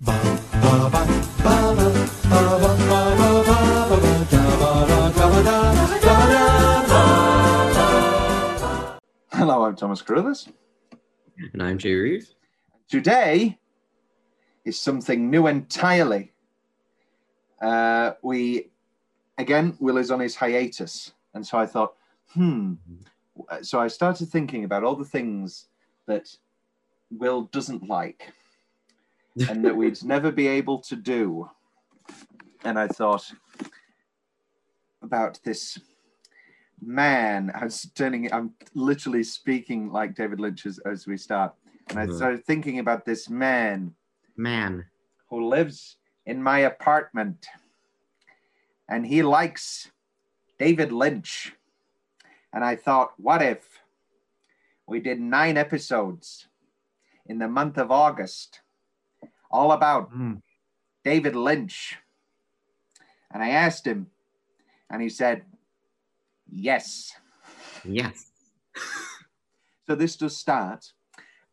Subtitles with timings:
[0.00, 0.20] Hello,
[9.64, 10.48] I'm Thomas Carruthers.
[11.52, 12.32] And I'm Jay Reef.
[12.88, 13.58] Today
[14.64, 16.32] is something new entirely.
[17.60, 18.70] Uh, we,
[19.36, 21.12] again, Will is on his hiatus.
[21.34, 21.94] And so I thought,
[22.34, 22.74] hmm.
[23.62, 25.66] So I started thinking about all the things
[26.06, 26.28] that
[27.10, 28.32] Will doesn't like
[29.48, 31.48] and that we'd never be able to do.
[32.64, 33.30] And I thought
[35.02, 35.78] about this
[36.80, 37.50] man.
[37.54, 41.54] I was turning, I'm literally speaking like David Lynch as, as we start.
[41.90, 42.16] And I Mhm.
[42.16, 43.94] started thinking about this man
[44.36, 44.86] Man.
[45.30, 45.96] who lives
[46.26, 47.46] in my apartment.
[48.88, 49.90] And he likes
[50.58, 51.54] David Lynch.
[52.52, 53.82] And I thought, what if
[54.86, 56.48] we did nine episodes
[57.26, 58.62] in the month of August,
[59.50, 60.10] all about
[61.04, 61.96] David Lynch?
[63.30, 64.06] And I asked him,
[64.90, 65.42] and he said,
[66.50, 67.12] yes.
[67.84, 68.26] Yes.
[69.88, 70.92] So this does start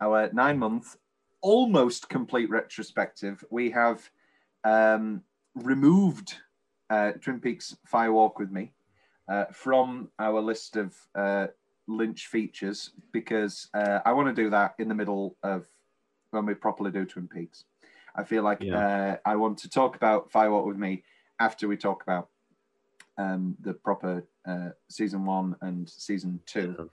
[0.01, 0.97] our nine month,
[1.41, 3.41] almost complete retrospective.
[3.49, 4.09] We have
[4.65, 5.21] um,
[5.55, 6.35] removed
[6.89, 8.73] uh, Twin Peaks Fire Walk with Me
[9.29, 11.47] uh, from our list of uh,
[11.87, 15.65] Lynch features because uh, I want to do that in the middle of
[16.31, 17.63] when we properly do Twin Peaks.
[18.15, 21.03] I feel like uh, I want to talk about Fire Walk with Me
[21.39, 22.29] after we talk about
[23.17, 26.89] um, the proper uh, season one and season two.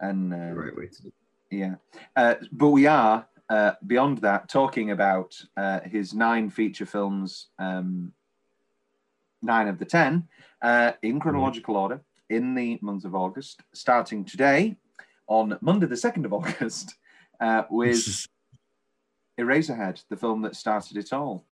[0.00, 1.12] And uh, Right way to
[1.50, 1.74] yeah,
[2.16, 8.12] uh, but we are uh, beyond that talking about uh, his nine feature films, um,
[9.42, 10.26] nine of the ten,
[10.62, 14.76] uh, in chronological order in the month of August, starting today
[15.26, 16.94] on Monday, the second of August,
[17.40, 18.26] uh, with
[19.42, 21.44] Eraserhead, the film that started it all.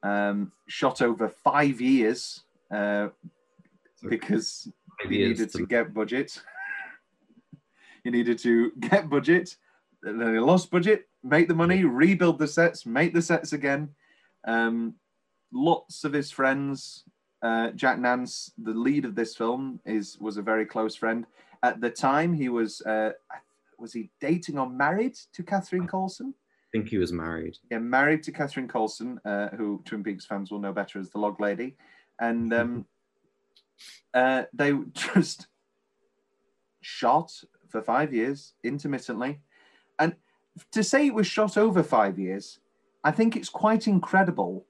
[0.00, 3.08] Um, shot over five years uh,
[4.08, 4.70] because
[5.02, 6.40] Five you years needed to to- get budget.
[8.04, 9.56] you needed to get budget,
[10.02, 13.88] then they lost budget, make the money, rebuild the sets, make the sets again.
[14.46, 14.94] Um,
[15.52, 17.04] lots of his friends,
[17.42, 21.26] uh, Jack Nance, the lead of this film, is was a very close friend.
[21.64, 23.12] At the time, he was uh,
[23.78, 26.34] was he dating or married to Catherine Coulson?
[26.68, 27.56] I think he was married.
[27.70, 31.18] yeah, married to Catherine Coulson, uh, who Twin Peaks fans will know better as the
[31.18, 31.76] Log Lady,
[32.20, 32.86] and um,
[34.14, 35.46] uh, they just
[36.82, 37.32] shot
[37.68, 39.40] for five years intermittently,
[39.98, 40.14] and
[40.72, 42.58] to say it was shot over five years,
[43.02, 44.66] I think it's quite incredible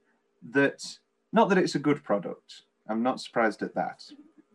[0.51, 0.85] that
[1.33, 2.63] not that it's a good product.
[2.89, 4.03] I'm not surprised at that.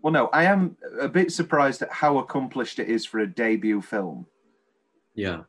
[0.02, 3.82] Well, no, I am a bit surprised at how accomplished it is for a debut
[3.82, 4.26] film.
[5.16, 5.42] Yeah.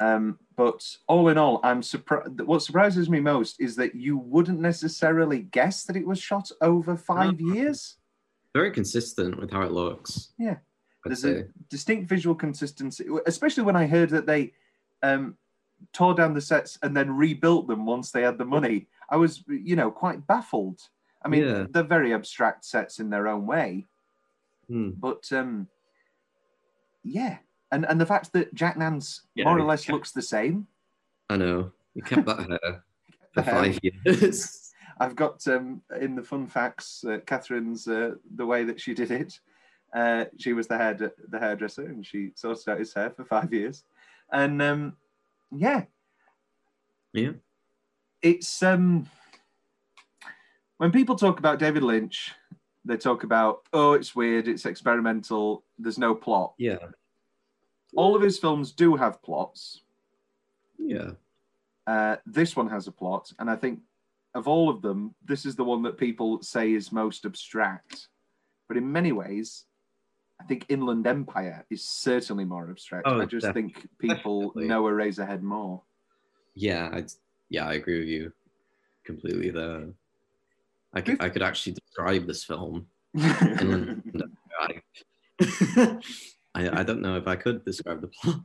[0.00, 2.40] Um, but all in all, I'm surprised.
[2.42, 6.96] What surprises me most is that you wouldn't necessarily guess that it was shot over
[6.96, 7.96] five years.
[8.54, 10.32] Very consistent with how it looks.
[10.38, 10.56] Yeah.
[11.04, 11.40] I'd There's say.
[11.40, 14.52] a distinct visual consistency, especially when I heard that they
[15.02, 15.36] um,
[15.92, 18.86] tore down the sets and then rebuilt them once they had the money.
[19.10, 20.80] I was, you know, quite baffled.
[21.24, 21.66] I mean, Yeah.
[21.70, 23.86] they're very abstract sets in their own way,
[24.68, 24.90] Hmm.
[24.90, 25.66] but um,
[27.02, 27.38] yeah.
[27.72, 30.66] And and the fact that Jack Nance Yeah, more or less kept- looks the same.
[31.28, 31.72] I know.
[31.94, 32.84] He kept that hair
[33.34, 34.72] for five years.
[35.00, 39.10] I've got um, in the fun facts uh, Catherine's uh, the way that she did
[39.10, 39.40] it.
[39.94, 43.52] Uh, she was the hair the hairdresser, and she sorted out his hair for five
[43.52, 43.84] years.
[44.30, 44.96] And um,
[45.50, 45.84] yeah,
[47.12, 47.32] Yeah.
[48.22, 49.08] it's um,
[50.78, 52.32] when people talk about David Lynch,
[52.84, 56.54] they talk about oh, it's weird, it's experimental, there's no plot.
[56.58, 56.78] Yeah.
[57.94, 59.82] All of his films do have plots.
[60.78, 61.10] Yeah.
[61.86, 63.80] Uh, this one has a plot, and I think
[64.34, 68.08] of all of them, this is the one that people say is most abstract.
[68.68, 69.64] But in many ways,
[70.40, 73.06] I think Inland Empire is certainly more abstract.
[73.06, 74.68] Oh, I just def- think people definitely.
[74.68, 75.82] know Eraserhead more.
[76.54, 76.88] Yeah.
[76.92, 77.04] I
[77.50, 78.32] yeah, I agree with you.
[79.04, 79.88] completely there.
[80.94, 82.86] I could, I could actually describe this film.
[83.14, 84.02] Inland
[84.60, 86.00] Empire.
[86.54, 88.40] I, I don't know if I could describe the plot.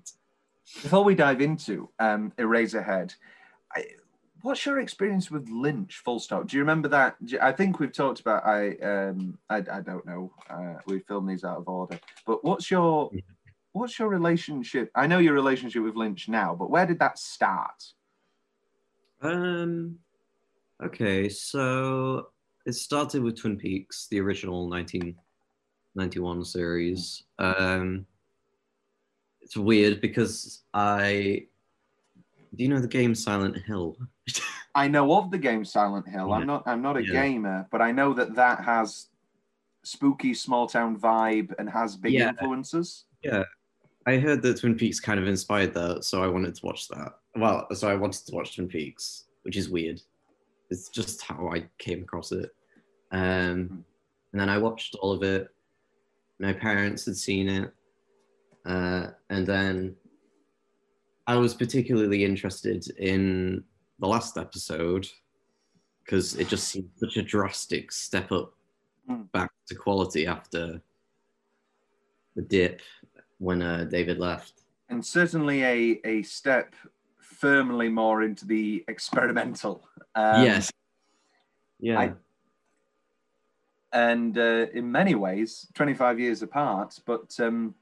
[0.82, 3.16] Before we dive into um, Eraserhead,
[3.76, 3.86] I,
[4.42, 6.02] what's your experience with Lynch?
[6.04, 6.48] Full stop.
[6.48, 7.16] Do you remember that?
[7.26, 8.46] You- I think we've talked about.
[8.46, 10.32] I um, I, I don't know.
[10.50, 12.00] Uh, we filmed these out of order.
[12.26, 13.12] But what's your
[13.74, 14.92] what's your relationship?
[14.96, 17.84] I know your relationship with Lynch now, but where did that start?
[19.22, 20.00] Um.
[20.84, 22.28] Okay, so
[22.66, 24.70] it started with Twin Peaks, the original
[26.02, 27.24] 1991 series.
[27.40, 28.06] Um,
[29.42, 31.48] it's weird because I.
[32.56, 33.98] Do you know the game Silent Hill?
[34.76, 36.32] I know of the game Silent Hill.
[36.34, 36.64] I'm not.
[36.68, 37.12] I'm not a Yeah.
[37.24, 39.08] gamer, but I know that that has
[39.84, 42.30] spooky small town vibe and has big Yeah.
[42.30, 43.06] influences.
[43.24, 43.44] Yeah,
[44.06, 47.14] I heard that Twin Peaks kind of inspired that, so I wanted to watch that.
[47.36, 50.02] Well, so I wanted to watch Twin Peaks, which is weird.
[50.70, 52.52] It's just how I came across it.
[53.12, 53.84] Um,
[54.32, 55.50] and then I watched all of it.
[56.40, 57.72] My parents had seen it.
[58.66, 59.96] Uh, and then
[61.26, 63.64] I was particularly interested in
[64.00, 65.08] the last episode
[66.04, 68.54] because it just seemed such a drastic step up
[69.10, 69.32] Mm.
[69.32, 70.82] back to quality after
[72.36, 72.82] the dip
[73.38, 74.64] when uh, David left.
[74.90, 76.76] and certainly a a step
[77.22, 79.88] firmly more into the experimental.
[80.16, 80.72] Um, yes.
[81.80, 82.00] Yeah.
[82.00, 82.14] I-
[83.98, 87.74] and uh, in many ways, 25 years apart, but um,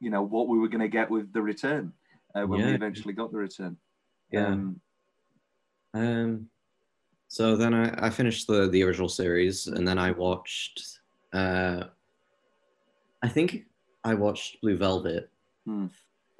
[0.00, 1.92] you know what we were going to get with the return
[2.34, 3.76] uh, when we eventually got the return.
[4.30, 4.46] Yeah.
[4.48, 4.80] Um,
[5.94, 6.48] Um,
[7.28, 10.76] so then I, I finished the the original series, and then I watched.
[11.34, 11.84] Uh,
[13.22, 13.66] I think
[14.04, 15.28] I watched Blue Velvet
[15.66, 15.86] Hmm.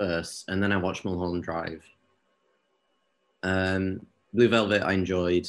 [0.00, 1.84] first, and then I watched Mulholland Drive.
[3.42, 5.46] Um, Blue Velvet I enjoyed,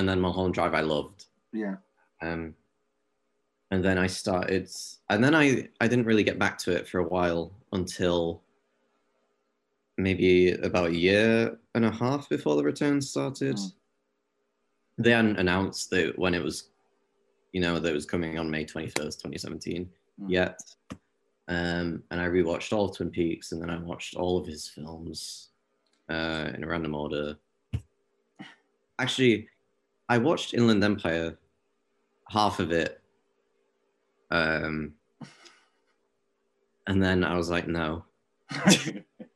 [0.00, 1.26] and then Mulholland Drive I loved.
[1.52, 1.76] yeah,
[2.22, 2.54] Um,
[3.70, 4.68] and then I started,
[5.10, 8.42] and then I I didn't really get back to it for a while until
[9.98, 13.56] maybe about a year and a half before the return started.
[13.56, 13.72] Mm.
[14.98, 16.70] They hadn't announced that when it was,
[17.52, 19.88] you know, that it was coming on May twenty first, twenty seventeen
[20.20, 20.30] Mm.
[20.30, 20.60] yet.
[21.48, 24.68] Um, and I rewatched all of Twin Peaks, and then I watched all of his
[24.68, 25.50] films
[26.08, 27.36] uh, in a random order.
[28.98, 29.48] Actually,
[30.10, 31.38] I watched Inland Empire,
[32.28, 33.00] half of it,
[34.32, 34.94] um,
[36.88, 38.04] and then I was like, no,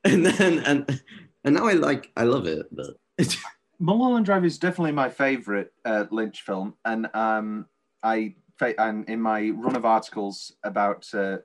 [0.05, 1.01] and then and
[1.45, 2.97] and now I like I love it, but
[3.79, 7.67] Mulholland Drive is definitely my favorite uh, Lynch film, and um,
[8.03, 11.37] I and in my run of articles about uh,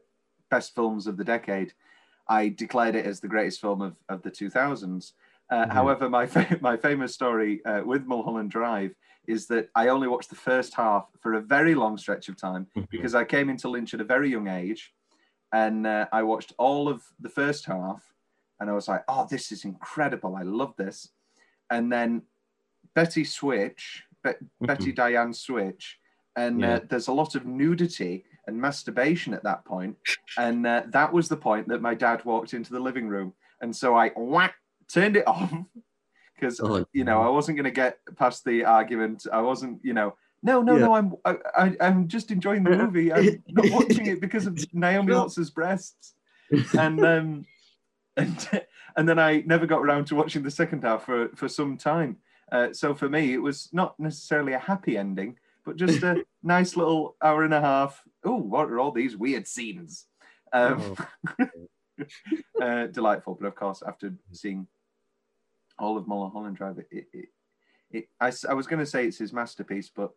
[0.50, 1.74] best films of the decade,
[2.28, 5.12] I declared it as the greatest film of, of the 2000s.
[5.52, 5.72] Uh, Mhm.
[5.72, 8.94] However, my fa- my famous story uh, with Mulholland Drive
[9.28, 12.68] is that I only watched the first half for a very long stretch of time
[12.92, 14.94] because I came into Lynch at a very young age,
[15.52, 18.14] and uh, I watched all of the first half,
[18.60, 20.36] and I was like, "Oh, this is incredible!
[20.36, 21.10] I love this."
[21.72, 22.24] And then
[22.96, 24.32] Betty Switch, Be-
[24.62, 26.00] Betty Diane Switch,
[26.36, 26.76] and Yeah.
[26.76, 29.96] uh, there's a lot of nudity and masturbation at that point,
[30.38, 33.76] and uh, that was the point that my dad walked into the living room, and
[33.76, 34.56] so I whack
[34.94, 35.54] turned it off
[36.36, 39.26] because Oh, you know I wasn't going to get past the argument.
[39.32, 40.16] I wasn't, you know.
[40.42, 40.86] No, no, Yeah.
[40.86, 40.94] no.
[40.94, 43.12] I'm I, I, I'm just enjoying the movie.
[43.12, 45.20] I'm not watching it because of Naomi No.
[45.22, 46.14] Watts's breasts.
[46.78, 47.46] And um,
[48.18, 48.64] and
[48.98, 52.18] and then I never got around to watching the second half for for some time.
[52.52, 56.76] Uh, so for me, it was not necessarily a happy ending, but just a nice
[56.76, 58.02] little hour and a half.
[58.24, 60.08] Oh, what are all these weird scenes?
[60.52, 60.96] Um,
[62.62, 64.68] uh, delightful, but of course, after seeing
[65.80, 67.30] all of Mulholland Drive, it, it,
[67.92, 70.12] it, I, I was going to say it's his masterpiece, but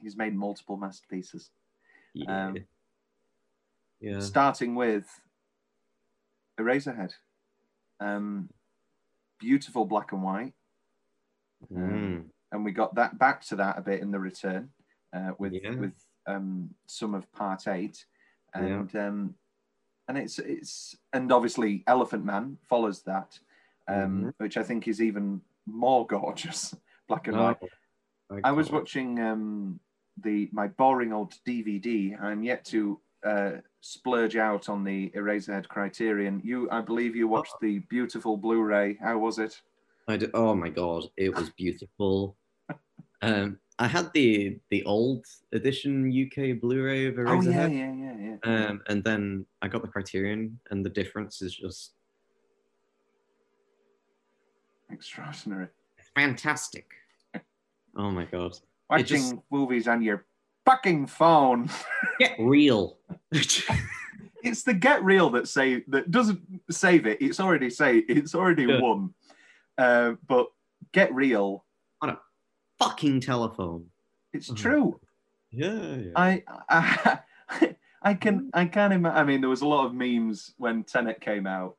[0.00, 1.50] he's made multiple masterpieces,
[2.14, 2.56] yeah, Um,
[4.00, 4.20] yeah.
[4.20, 5.06] starting with
[6.60, 7.12] Eraserhead.
[8.00, 8.48] Um,
[9.40, 10.52] beautiful black and white,
[11.72, 12.26] Mm.
[12.52, 14.70] and we got that back to that a bit in the return
[15.12, 15.74] uh, with Yeah.
[15.74, 15.94] with
[16.26, 18.04] um, some of part eight,
[18.54, 19.34] and um,
[20.06, 23.36] and it's it's and obviously Elephant Man follows that,
[23.88, 24.34] um, Mhm.
[24.38, 26.74] which I think is even more gorgeous,
[27.08, 27.56] black and Oh, white.
[28.30, 29.80] my I was watching um,
[30.22, 32.14] the my boring old DVD.
[32.20, 36.40] I'm yet to uh, splurge out on the Eraserhead Criterion.
[36.44, 38.94] You, I believe, you watched the beautiful Blu-ray.
[39.00, 39.60] How was it?
[40.06, 42.36] I did, oh my god, it was beautiful.
[43.22, 48.36] um, I had the the old edition UK Blu-ray of Oh yeah, Eraserhead, yeah, yeah,
[48.44, 48.68] yeah.
[48.68, 51.94] um, and then I got the Criterion, and the difference is just
[54.90, 55.68] extraordinary.
[56.14, 56.90] Fantastic.
[57.96, 58.52] Oh my god.
[58.90, 60.24] Watching just- movies on your
[60.64, 61.68] fucking phone.
[62.18, 62.98] Get real.
[63.32, 66.40] it's the get real that say that doesn't
[66.70, 67.20] save it.
[67.20, 68.80] It's already say it's already Yeah.
[68.80, 69.14] won.
[69.76, 70.48] Uh, but
[70.92, 71.64] get real.
[72.02, 72.18] On a
[72.78, 73.86] fucking telephone.
[74.32, 74.56] It's Mhm.
[74.56, 75.00] true.
[75.50, 76.10] Yeah, yeah.
[76.16, 77.18] I I,
[78.02, 79.16] I can I can imagine.
[79.18, 81.76] I mean, there was a lot of memes when Tenet came out.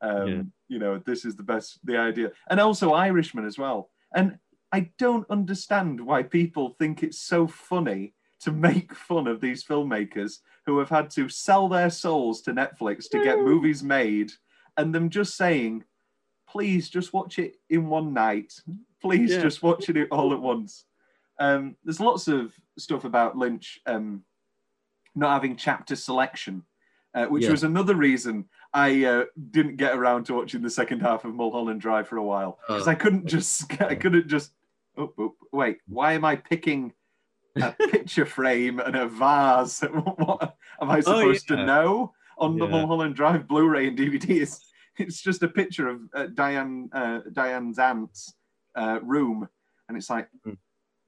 [0.00, 0.42] Um, Yeah.
[0.70, 3.90] You know, this is the best the idea, and also Irishman as well.
[4.14, 4.38] And
[4.70, 10.34] I don't understand why people think it's so funny to make fun of these filmmakers
[10.66, 14.30] who have had to sell their souls to Netflix to get movies made,
[14.76, 15.82] and them just saying,
[16.48, 18.52] "Please, just watch it in one night.
[19.02, 19.42] Please, Yeah.
[19.42, 20.86] just watch it all at once."
[21.40, 24.24] Um, there's lots of stuff about Lynch um,
[25.16, 26.64] not having chapter selection,
[27.14, 27.50] uh, which Yeah.
[27.50, 31.80] was another reason I uh, didn't get around to watching the second half of Mulholland
[31.80, 34.52] Drive for a while because Uh, I couldn't just I couldn't just.
[34.96, 36.92] Oh, oh, wait, why am I picking
[37.56, 39.80] a picture frame and a vase?
[40.16, 41.64] what am I supposed to Oh, yeah.
[41.64, 44.40] know on the Mulholland Drive Blu-ray and DVD?
[44.42, 48.34] It's, it's just a picture of uh, Diane uh, Diane's aunt's
[48.76, 49.48] uh, room,
[49.88, 50.52] and it's like, Hmm.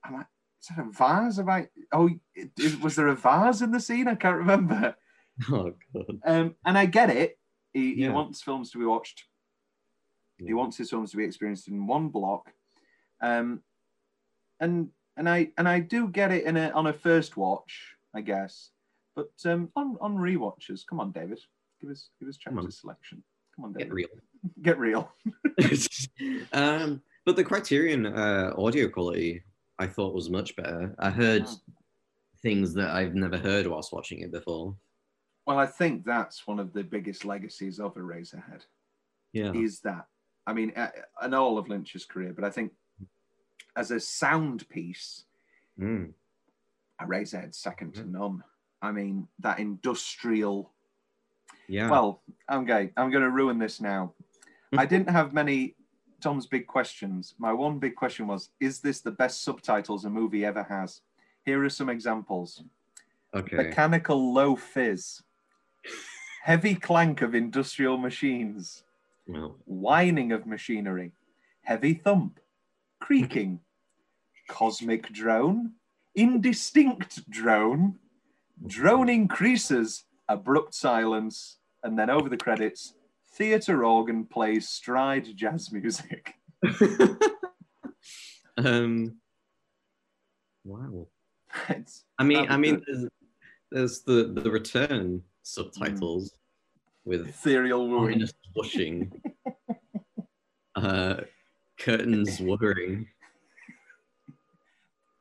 [0.04, 0.20] am I?
[0.60, 1.38] Is that a vase?
[1.38, 1.68] Am I?
[1.92, 4.08] Oh, it, it- was there a vase in the scene?
[4.08, 4.96] I can't remember.
[5.50, 6.18] oh god.
[6.24, 7.38] Um, and I get it.
[7.72, 9.24] He, he wants films to be watched.
[10.38, 12.50] He wants his films to be experienced in one block.
[13.20, 13.62] Um,
[14.60, 18.20] and and I and I do get it in a on a first watch, I
[18.22, 18.70] guess.
[19.14, 21.38] But um, on on rewatches, come on, David,
[21.80, 22.70] give us give us chapter on.
[22.70, 23.22] selection.
[23.54, 24.08] Come on, Get real.
[24.62, 25.12] get real.
[26.52, 29.42] um, but the Criterion uh, audio quality
[29.78, 30.94] I thought was much better.
[30.98, 31.60] I heard Mm.
[32.42, 34.74] things that I've never heard whilst watching it before.
[35.46, 38.62] Well, I think that's one of the biggest legacies of Eraserhead.
[39.32, 39.52] Yeah.
[39.52, 40.06] is that.
[40.46, 40.90] I mean, uh,
[41.22, 42.72] and all of Lynch's career, but I think
[43.76, 45.24] as a sound piece,
[45.78, 46.12] Mm.
[47.00, 48.10] Eraserhead's second to Mm.
[48.10, 48.44] none.
[48.82, 50.72] I mean, that industrial.
[51.66, 51.88] Yeah.
[51.88, 52.92] Well, I'm going.
[52.96, 54.14] I'm going to ruin this now.
[54.76, 55.76] I didn't have many
[56.20, 57.34] Tom's big questions.
[57.38, 61.00] My one big question was: Is this the best subtitles a movie ever has?
[61.46, 62.62] Here are some examples:
[63.34, 63.56] okay.
[63.56, 65.22] mechanical low fizz,
[66.42, 68.82] heavy clank of industrial machines,
[69.26, 71.12] Well, whining of machinery,
[71.62, 72.40] heavy thump,
[73.00, 73.60] creaking,
[74.48, 75.72] cosmic drone,
[76.14, 77.96] indistinct drone,
[78.66, 82.94] drone increases, abrupt silence, and then over the credits,
[83.34, 86.34] theatre organ plays stride jazz music.
[88.58, 89.16] um.
[90.64, 91.08] Wow.
[91.68, 93.08] It's, I mean, I mean, there's,
[93.70, 96.32] there's the the return subtitles
[97.04, 98.24] with serial wooing.
[98.54, 99.12] whooshing,
[100.74, 101.16] uh,
[101.78, 103.08] curtains whirring.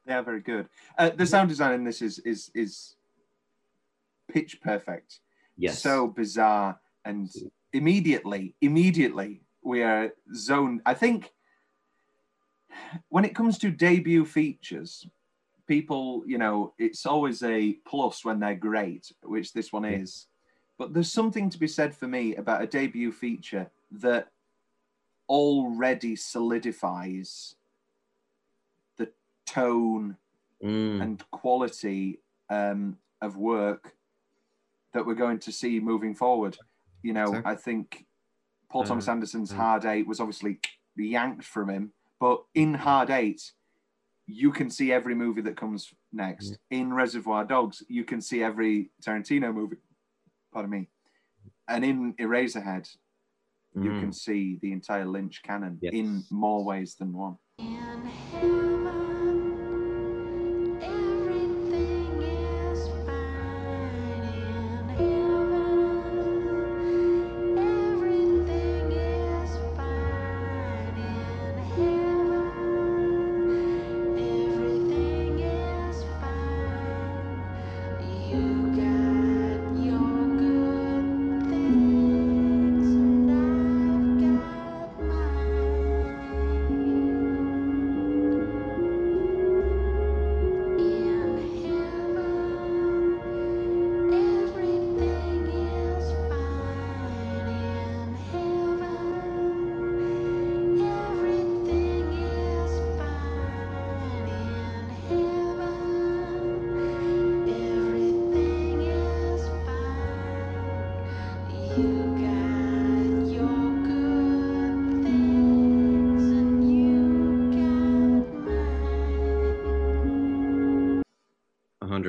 [0.06, 0.68] They are very good.
[0.98, 2.96] Uh, the sound design in this is is is
[4.32, 5.20] pitch perfect.
[5.58, 5.80] Yes.
[5.82, 7.30] so bizarre and
[7.74, 11.32] immediately immediately we are zoned i think
[13.10, 15.06] when it comes to debut features
[15.72, 20.28] people you know it's always a plus when they're great which this one is
[20.78, 24.28] but there's something to be said for me about a debut feature that
[25.30, 27.56] already solidifies
[28.98, 29.08] the
[29.46, 30.18] tone
[30.63, 32.20] Mm, and quality
[32.51, 33.96] um, of work
[34.94, 36.56] that we're going to see moving forward.
[37.01, 37.51] You know, Exactly.
[37.51, 38.06] I think
[38.70, 39.56] Paul Uh, Thomas Anderson's mm.
[39.56, 40.60] Hard Eight was obviously
[40.96, 43.54] yanked from him, but in Hard Eight,
[44.31, 46.57] you can see every movie that comes next.
[46.69, 49.77] In Reservoir Dogs, you can see every Tarantino movie.
[50.53, 50.89] Pardon me.
[51.67, 52.89] And in Eraserhead,
[53.75, 54.00] you mm.
[54.00, 55.93] can see the entire Lynch canon Yes.
[55.93, 57.38] in more ways than one.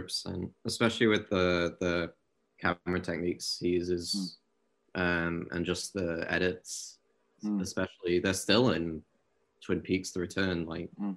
[0.03, 2.13] 100%, especially with the, the
[2.61, 4.39] camera techniques he uses
[4.97, 5.01] mm.
[5.01, 6.99] um, and just the edits,
[7.45, 7.61] mm.
[7.61, 8.19] especially.
[8.19, 9.03] They're still in
[9.65, 11.17] Twin Peaks The Return, like mm.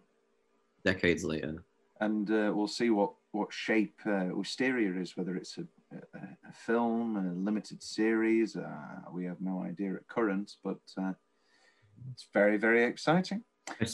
[0.84, 1.63] decades later.
[2.01, 5.62] And uh, we'll see what, what shape uh, Wisteria is, whether it's a,
[5.96, 8.56] a, a film, a limited series.
[8.56, 11.13] Uh, we have no idea at current, but uh,
[12.12, 13.44] it's very, very exciting.
[13.70, 13.88] I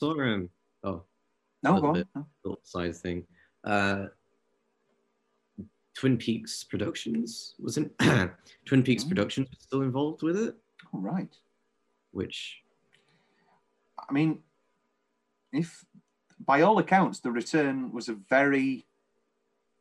[0.00, 0.50] saw him.
[0.82, 1.04] Oh,
[1.62, 1.94] no, go on.
[1.94, 2.56] Bit, no.
[2.62, 3.24] Side thing.
[3.64, 4.06] Uh,
[5.98, 7.92] Twin Peaks Productions wasn't
[8.66, 9.08] Twin Peaks Mm.
[9.08, 10.54] Productions was still involved with it,
[10.94, 11.28] All right.
[12.12, 12.62] which
[14.08, 14.38] I mean,
[15.52, 15.84] if
[16.38, 18.86] by all accounts, the return was a very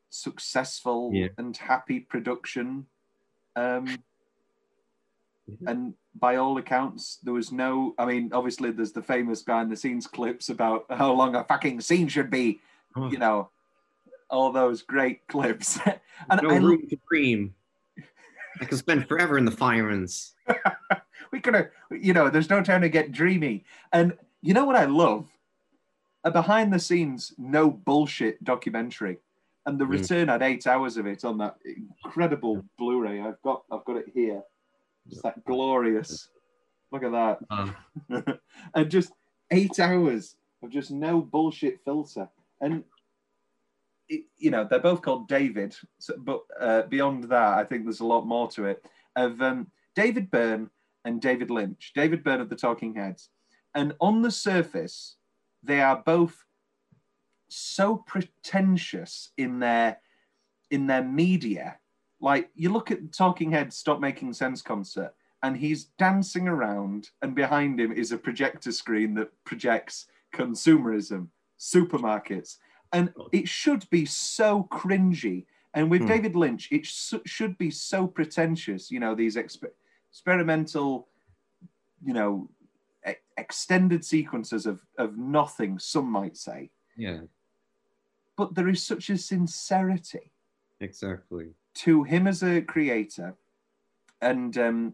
[0.09, 1.27] successful Yeah.
[1.38, 2.88] and happy production.
[3.55, 3.86] Um,
[5.45, 5.69] Yeah.
[5.71, 7.93] and by all accounts, there was no.
[8.00, 11.79] I mean, obviously, there's the famous behind the scenes clips about how long a fucking
[11.81, 12.59] scene should be.
[12.95, 13.51] oh, You know,
[14.29, 15.79] all those great clips.
[16.29, 17.53] and no I, room to dream.
[18.62, 20.34] I could spend forever in the firings.
[21.31, 23.65] we could have, you know, there's no time to get dreamy.
[23.93, 25.29] And you know what I love?
[26.24, 29.19] A behind the scenes, no bullshit documentary.
[29.65, 29.89] And the Mm.
[29.89, 33.22] return had eight hours of it on that incredible Blu-ray.
[33.22, 34.41] I've got I've got it here.
[35.10, 36.29] It's that glorious.
[36.91, 37.39] Look at that.
[37.50, 38.22] Uh,
[38.74, 39.12] and just
[39.51, 42.27] eight hours of just no bullshit filter.
[42.62, 42.84] And
[44.10, 48.06] you know, they're both called David, so, but uh, beyond that, I think there's a
[48.06, 48.86] lot more to it.
[49.16, 50.70] Of um, David Byrne
[51.06, 53.30] and David Lynch, David Byrne of the Talking Heads,
[53.76, 55.18] and on the surface,
[55.64, 56.46] they are both
[57.50, 60.00] so pretentious in their
[60.72, 61.78] in their media.
[62.20, 67.10] Like you look at the Talking Heads Stop Making Sense concert, and he's dancing around,
[67.22, 71.28] and behind him is a projector screen that projects consumerism,
[71.60, 72.58] supermarkets,
[72.94, 75.45] and it should be so cringy.
[75.73, 76.08] And with Hmm.
[76.08, 78.89] David Lynch, it sh- should be so pretentious.
[78.89, 79.71] You know, these exp-
[80.10, 81.08] experimental,
[82.04, 82.50] you know,
[83.08, 85.78] e- extended sequences of of nothing.
[85.80, 87.21] Some might say, yeah,
[88.36, 90.32] but there is such a sincerity
[90.80, 91.54] exactly.
[91.76, 93.36] to him as a creator
[94.21, 94.93] and um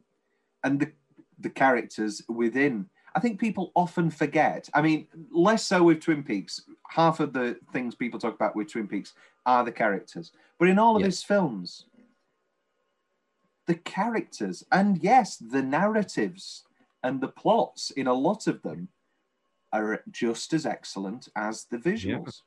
[0.63, 0.91] and the
[1.39, 6.61] the characters within i think people often forget i mean less so with twin peaks
[6.89, 9.13] half of the things people talk about with twin peaks
[9.45, 11.07] are the characters but in all of Yeah.
[11.07, 11.85] his films
[13.65, 16.63] the characters and yes the narratives
[17.03, 18.89] and the plots in a lot of them
[19.71, 22.41] are just as excellent as the visuals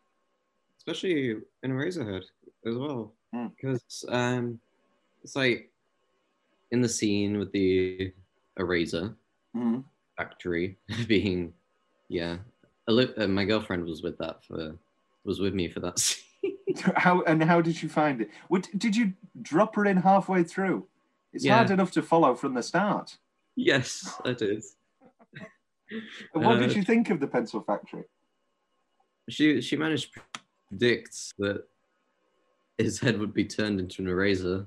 [0.78, 1.30] especially
[1.64, 2.22] in Eraserhead
[2.64, 3.50] as well, Mm.
[3.56, 4.60] because um,
[5.24, 5.72] it's like
[6.70, 8.12] in the scene with the
[8.56, 9.16] eraser
[9.54, 9.82] Mhm.
[10.16, 11.52] Factory being,
[12.08, 12.38] yeah,
[12.88, 14.76] uh, my girlfriend was with that for
[15.24, 16.22] was with me for that scene.
[16.96, 18.30] How and how did you find it?
[18.50, 20.86] Would, did you drop her in halfway through?
[21.32, 21.56] It's Yeah.
[21.56, 23.16] hard enough to follow from the start.
[23.56, 24.76] yes, it is
[26.32, 28.04] What Uh, did you think of the pencil factory?
[29.28, 30.20] She she managed to
[30.68, 31.64] predict that
[32.78, 34.66] his head would be turned into an eraser.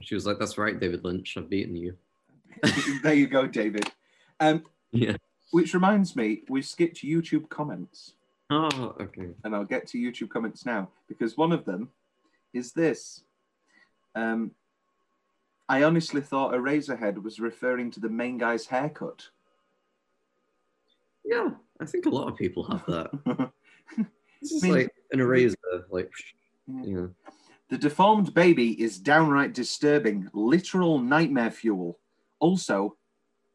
[0.00, 1.36] She was like, "That's right, David Lynch.
[1.36, 1.96] I've beaten you."
[3.02, 3.90] there you go, David.
[4.40, 5.16] Um, Yeah.
[5.52, 8.14] which reminds me, we skipped YouTube comments,
[8.50, 9.30] Oh, okay.
[9.44, 11.90] and I'll get to YouTube comments now because one of them
[12.52, 13.22] is this.
[14.14, 14.52] Um,
[15.68, 19.28] I honestly thought Eraserhead was referring to the main guy's haircut.
[21.24, 23.50] Yeah, I think a lot of people have that.
[24.42, 25.56] This is I mean- like an eraser,
[25.90, 26.10] like
[26.84, 27.10] you know.
[27.70, 31.98] The deformed baby is downright disturbing, literal nightmare fuel.
[32.44, 32.98] Also,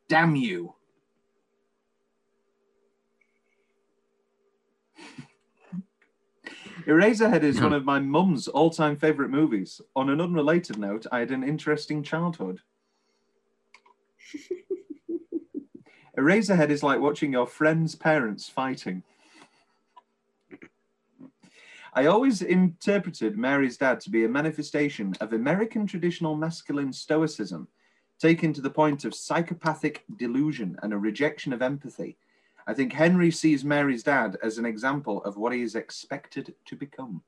[0.08, 0.73] damn you.
[6.88, 9.80] Eraserhead is one of my mum's all time favourite movies.
[9.95, 12.62] On an unrelated note, I had an interesting childhood.
[16.17, 19.04] Eraserhead is like watching your friend's parents fighting.
[21.93, 27.67] I always interpreted Mary's dad to be a manifestation of American traditional masculine stoicism,
[28.19, 32.17] taken to the point of psychopathic delusion and a rejection of empathy.
[32.67, 36.75] I think Henry sees Mary's dad as an example of what he is expected to
[36.75, 37.23] become.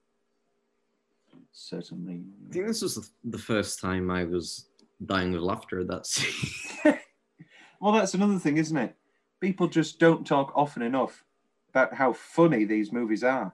[1.52, 2.22] Certainly.
[2.50, 4.68] I think this was the- first time I was
[5.06, 7.00] dying with laughter at that scene.
[7.80, 8.96] well, that's another thing, isn't it?
[9.40, 11.24] People just don't talk often enough
[11.70, 13.54] about how funny these movies are.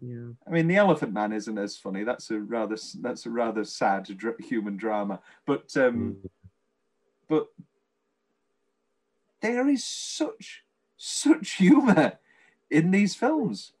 [0.00, 0.28] Yeah.
[0.46, 2.04] I mean, The Elephant Man isn't as funny.
[2.04, 5.20] That's a rather that's a rather sad dr- human drama.
[5.46, 6.16] But um,
[7.28, 7.48] but
[9.40, 10.64] there is such
[10.96, 12.18] such humor
[12.70, 13.72] in these films.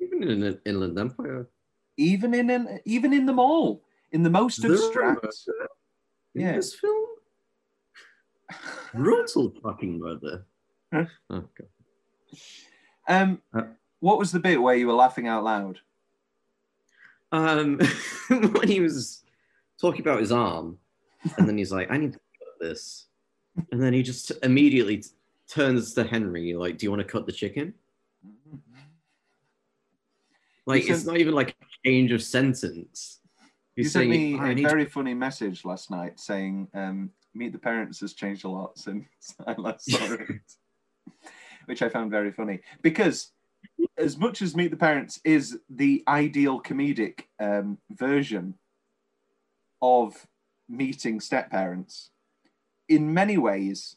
[0.00, 1.48] Even in an Inland Empire.
[1.96, 5.22] even in an, even in them all, in the most There abstract.
[5.22, 5.68] murder
[6.34, 6.52] in Yeah.
[6.56, 7.06] this film.
[8.94, 10.44] Brutal fucking murder.
[10.92, 11.04] Huh?
[11.30, 11.68] Oh, God.
[13.08, 13.62] Um, Uh,
[14.02, 15.78] what was the bit where you were laughing out loud?
[17.30, 17.78] Um,
[18.28, 19.22] when he was
[19.80, 20.76] talking about his arm,
[21.38, 23.06] and then he's like, "I need to cut this,"
[23.70, 25.10] and then he just immediately t-
[25.48, 27.74] turns to Henry, like, "Do you want to cut the chicken?"
[30.66, 33.20] Like, You it's not even like a change of sentence.
[33.76, 37.12] You He's sent me "I a need to very funny message last night saying, um,
[37.34, 39.06] "Meet the Parents has changed a lot since
[39.46, 40.40] I last saw it,"
[41.66, 43.30] which I found very funny because,
[43.96, 48.54] as much as Meet the Parents is the ideal comedic um, version
[49.80, 50.26] of
[50.68, 52.10] meeting step parents,
[52.88, 53.96] in many ways,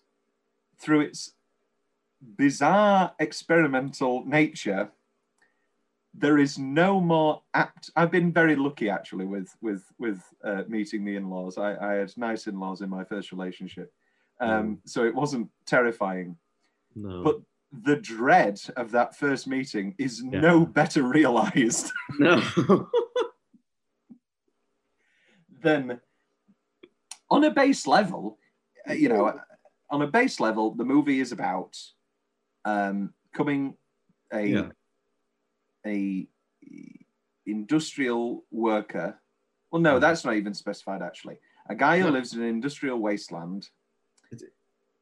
[0.78, 1.34] through its
[2.38, 4.92] bizarre experimental nature,
[6.14, 7.92] there is no more apt.
[7.96, 11.58] I've been very lucky actually with with with uh, meeting the in-laws.
[11.58, 13.92] I, I had nice in-laws in my first relationship,
[14.40, 16.38] um, so it wasn't terrifying.
[16.96, 17.24] No.
[17.24, 17.42] But
[17.84, 20.40] the dread of that first meeting is Yeah.
[20.40, 22.42] no better realized no.
[25.62, 26.00] than
[27.30, 28.38] on a base level.
[28.90, 29.40] uh, You know,
[29.90, 31.76] on a base level, the movie is about
[32.66, 33.76] um, coming
[34.34, 34.70] a yeah.
[35.86, 36.28] a
[37.46, 39.20] industrial worker.
[39.72, 40.02] Well, no, Mhm.
[40.02, 41.38] that's not even specified actually.
[41.70, 42.12] A guy who No.
[42.12, 43.70] lives in an industrial wasteland.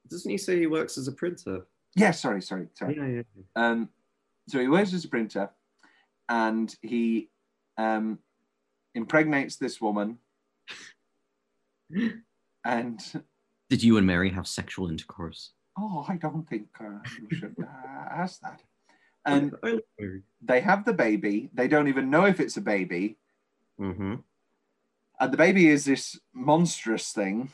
[0.09, 1.65] Doesn't he say he works as a printer?
[1.95, 2.95] Yeah, sorry, sorry, sorry.
[2.97, 3.23] Yeah, yeah.
[3.55, 3.89] Um,
[4.47, 5.49] so he works as a printer,
[6.27, 7.29] and he
[7.77, 8.19] um,
[8.95, 10.17] impregnates this woman,
[12.65, 13.23] and
[13.69, 15.51] Did you and Mary have sexual intercourse?
[15.77, 17.65] oh, I don't think uh, you should uh,
[18.11, 18.61] ask that.
[19.25, 20.21] And I like Mary.
[20.41, 21.49] they have the baby.
[21.53, 23.17] They don't even know if it's a baby.
[23.81, 24.15] Mm-hmm.
[25.19, 27.49] and the baby is this monstrous thing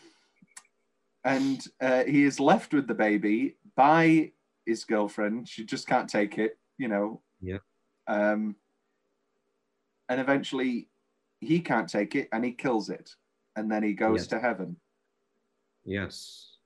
[1.29, 4.31] and uh, he is left with the baby by
[4.65, 7.59] his girlfriend she just can't take it you know Yeah.
[8.07, 8.55] um
[10.09, 10.89] and eventually
[11.39, 13.15] he can't take it and he kills it
[13.55, 14.27] and then he goes Yes.
[14.27, 14.75] to heaven
[15.85, 16.57] Yes.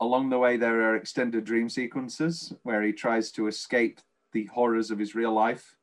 [0.00, 4.00] along the way there are extended dream sequences where he tries to escape
[4.32, 5.76] the horrors of his real life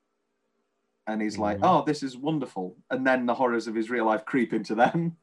[1.07, 1.63] and he's like Mhm.
[1.69, 5.17] oh this is wonderful and then the horrors of his real life creep into them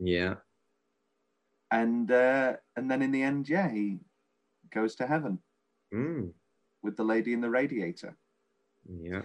[0.00, 0.36] Yeah.
[1.70, 3.98] And uh, and then in the end, yeah, he
[4.72, 5.38] goes to heaven
[5.94, 6.32] Mm.
[6.82, 8.16] with the lady in the radiator.
[8.86, 9.22] Yeah.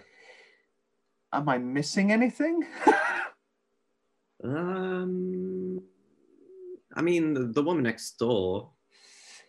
[1.34, 2.63] Am I missing anything?
[4.43, 5.82] Um.
[6.95, 8.71] I mean, the, the woman next door.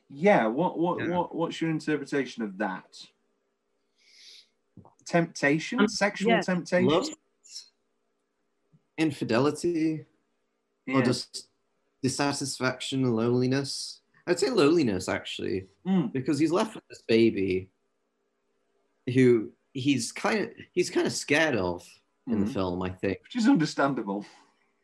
[0.09, 0.47] yeah.
[0.47, 1.09] What what Yeah.
[1.09, 2.97] what what's your interpretation of that?
[5.05, 6.41] Temptation, Um, sexual yeah.
[6.43, 6.89] temptation.
[6.89, 7.17] Lust,
[8.97, 10.07] infidelity,
[10.87, 10.99] Yeah.
[10.99, 11.49] or just
[12.09, 14.01] dissatisfaction, and loneliness.
[14.27, 17.69] I'd say loneliness actually, Mm, because he's left with this baby,
[19.15, 21.83] who he's kind of he's kind of scared of
[22.29, 22.53] in the Mhm.
[22.53, 22.83] film.
[22.83, 23.19] I think.
[23.23, 24.25] which is understandable.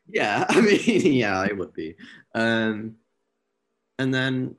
[0.07, 1.95] Yeah, I mean, yeah, it would be.
[2.35, 2.97] Um,
[3.99, 4.55] and then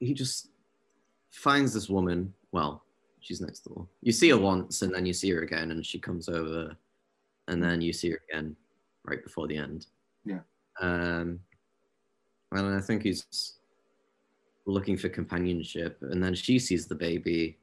[0.00, 0.48] he just
[1.30, 2.32] finds this woman.
[2.52, 2.82] Well,
[3.20, 3.86] she's next door.
[4.02, 6.74] You see her once, and then you see her again, and she comes over,
[7.48, 8.56] and then you see her again
[9.04, 9.86] right before the end.
[10.80, 11.40] Um,
[12.52, 13.54] and I think he's
[14.66, 17.58] looking for companionship, and then she sees the baby,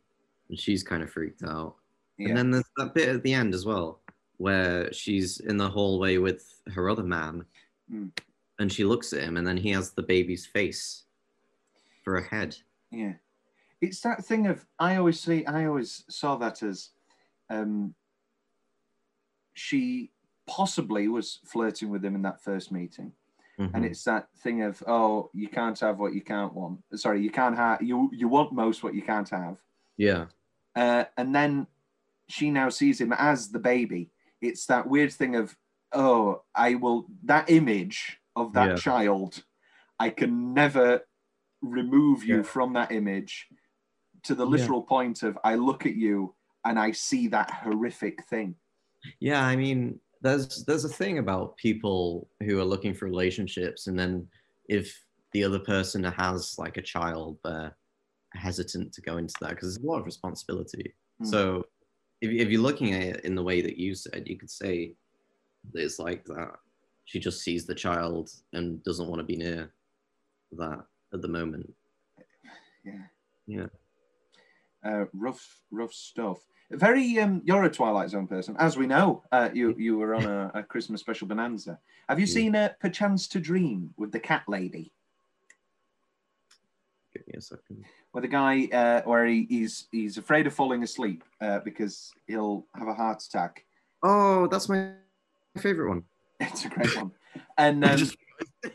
[0.49, 1.75] and she's kind of freaked out.
[2.17, 2.29] Yeah.
[2.29, 3.99] And then there's that bit at the end as well,
[4.37, 7.45] where she's in the hallway with her other man,
[7.91, 8.11] Mm.
[8.59, 11.03] and she looks at him, and then he has the baby's face
[12.03, 12.55] for a head.
[12.91, 13.13] Yeah.
[13.81, 16.91] It's that thing of I always see I always saw that as
[17.49, 17.93] um
[19.53, 20.12] she
[20.47, 23.13] possibly was flirting with him in that first meeting.
[23.59, 23.85] and Mhm.
[23.85, 27.55] it's that thing of oh you can't have what you can't want sorry you can't
[27.55, 29.57] have you you want most what you can't have
[29.95, 30.25] yeah,
[30.75, 31.67] uh, and then
[32.27, 34.09] she now sees him as the baby
[34.41, 35.55] it's that weird thing of
[35.91, 38.75] oh i will that image of that Yeah.
[38.75, 39.43] child
[39.99, 41.01] i can never
[41.61, 42.41] remove you Yeah.
[42.53, 43.49] from that image
[44.23, 44.49] to the Yeah.
[44.55, 46.33] literal point of i look at you
[46.65, 48.55] and i see that horrific thing
[49.19, 49.45] yeah.
[49.45, 54.27] I mean, there's there's a thing about people who are looking for relationships, and then
[54.69, 57.75] if the other person has like a child, they're
[58.33, 60.93] hesitant to go into that because there's a lot of responsibility.
[61.21, 61.27] Mm.
[61.27, 61.65] So
[62.21, 64.93] if, if you're looking at it in the way that you said, you could say
[65.73, 66.53] that it's like that.
[67.05, 69.73] She just sees the child and doesn't want to be near
[70.53, 71.71] that at the moment.
[72.85, 72.93] yeah
[73.45, 73.67] Yeah.
[74.85, 76.39] uh, rough, rough stuff.
[76.71, 79.23] Very, um, you're a Twilight Zone person, as we know.
[79.31, 81.79] Uh, you you were on a, a Christmas special bonanza.
[82.09, 82.33] Have you Yeah.
[82.33, 84.91] seen uh, Perchance to Dream with the cat lady?
[87.13, 87.85] Give me a second.
[88.13, 92.65] With the guy uh, where he, he's he's afraid of falling asleep uh, because he'll
[92.75, 93.65] have a heart attack.
[94.01, 94.91] Oh, that's my
[95.57, 96.03] favorite one.
[96.39, 97.11] It's a great one.
[97.57, 98.09] And um,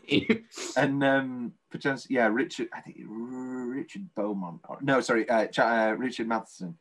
[0.77, 2.69] and um, perchance, yeah, Richard.
[2.73, 4.61] I think Richard Beaumont.
[4.67, 6.77] Or, no, sorry, uh, uh, Richard Matheson.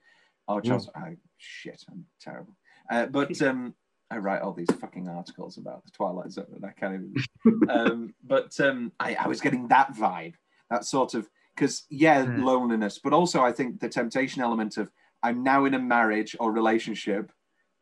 [0.49, 0.89] Oh, Charles.
[0.97, 2.57] Oh, shit, I'm terrible.
[2.91, 3.75] Uh, but um,
[4.11, 7.69] I write all these fucking articles about the Twilight Zone, and I can't even.
[7.71, 10.35] um, but um, I, I was getting that vibe,
[10.71, 12.43] that sort of because yeah, Hmm.
[12.45, 14.91] loneliness, but also I think the temptation element of
[15.23, 17.33] I'm now in a marriage or relationship.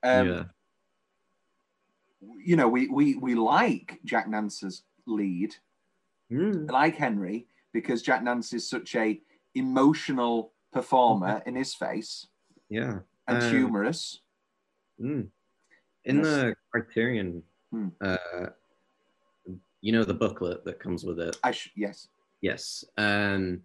[0.02, 0.44] Um, yeah.
[2.44, 5.54] You know, we we we like Jack Nance's lead,
[6.32, 9.20] Mm, I like Henry because Jack Nance is such a
[9.54, 12.26] emotional performer in his face
[12.68, 12.98] yeah.
[13.28, 14.20] and Um, humorous.
[15.00, 15.28] Mm.
[16.04, 16.24] In Yes.
[16.26, 17.88] the Criterion, Hmm.
[18.00, 18.46] uh,
[19.80, 21.36] you know the booklet that comes with it.
[21.42, 22.08] I sh- yes,
[22.42, 22.84] Yes.
[22.96, 23.62] Um,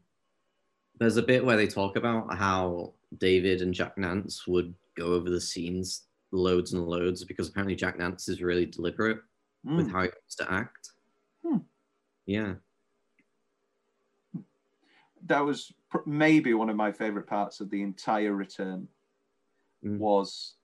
[0.99, 5.29] there's a bit where they talk about how David and Jack Nance would go over
[5.29, 9.19] the scenes loads and loads because apparently Jack Nance is really deliberate
[9.63, 9.91] with Mm.
[9.91, 10.91] how he wants to act.
[11.43, 11.57] Hmm.
[12.25, 12.55] Yeah.
[15.25, 18.88] That was pr- maybe one of my favorite parts of the entire return.
[19.86, 19.97] Mm.
[19.97, 20.55] Was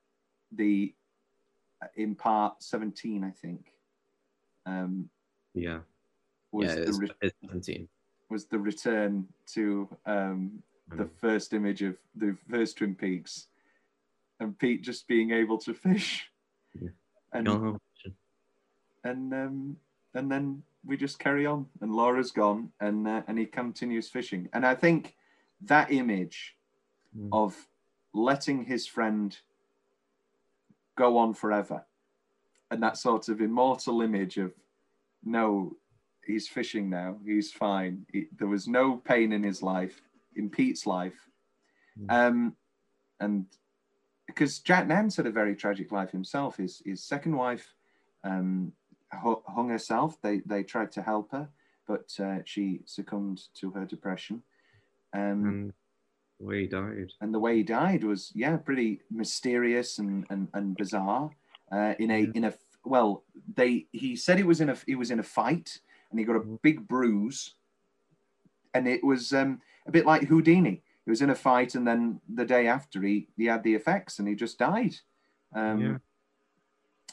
[0.52, 0.94] the
[1.82, 3.74] uh, in part seventeen, I think.
[4.66, 5.10] Um,
[5.54, 5.80] Yeah.
[6.52, 6.76] was yeah.
[6.76, 7.88] the It's, re- it's 17.
[8.30, 11.10] was the return to um, the Mm.
[11.20, 13.48] first image of the first Twin Peaks,
[14.40, 16.30] and Pete just being able to fish,
[16.80, 16.90] Yeah.
[17.34, 17.78] and Oh,
[19.04, 19.78] and um,
[20.14, 24.50] and then we just carry on, and Laura's gone, and uh, and he continues fishing,
[24.54, 25.16] and I think
[25.62, 26.54] that image
[27.18, 27.30] Mm.
[27.32, 27.68] of
[28.14, 29.36] letting his friend
[30.96, 31.86] go on forever,
[32.70, 34.54] and that sort of immortal image of
[35.24, 35.78] no,
[36.26, 38.06] he's fishing now, he's fine.
[38.12, 40.02] He, there was no pain in his life,
[40.36, 41.30] in Pete's life,
[41.98, 42.12] Mm.
[42.12, 42.56] um,
[43.20, 43.46] and
[44.28, 46.58] because Jack Nance had a very tragic life himself.
[46.58, 47.74] His his second wife
[48.24, 48.74] um,
[49.12, 50.22] hung herself.
[50.22, 51.50] They they tried to help her,
[51.88, 54.44] but uh, she succumbed to her depression.
[55.14, 55.74] Um, and
[56.40, 57.12] the way he died.
[57.22, 61.32] and the way he died was yeah pretty mysterious and and, and bizarre.
[61.72, 62.32] Uh, in a Yeah.
[62.36, 63.24] in a well,
[63.56, 66.38] they he said it was in a he was in a fight and he got
[66.38, 66.62] a Mhm.
[66.62, 67.56] big bruise,
[68.74, 70.82] and it was um, a bit like Houdini.
[71.04, 74.20] He was in a fight, and then the day after, he he had the effects,
[74.20, 74.96] and he just died
[75.54, 75.98] um, Yeah.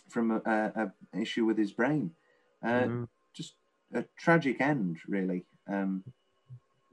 [0.09, 2.11] From a, issue with his brain.
[2.65, 3.05] Uh, Yeah.
[3.35, 3.55] Just
[3.93, 5.45] a tragic end, really.
[5.67, 6.05] Um,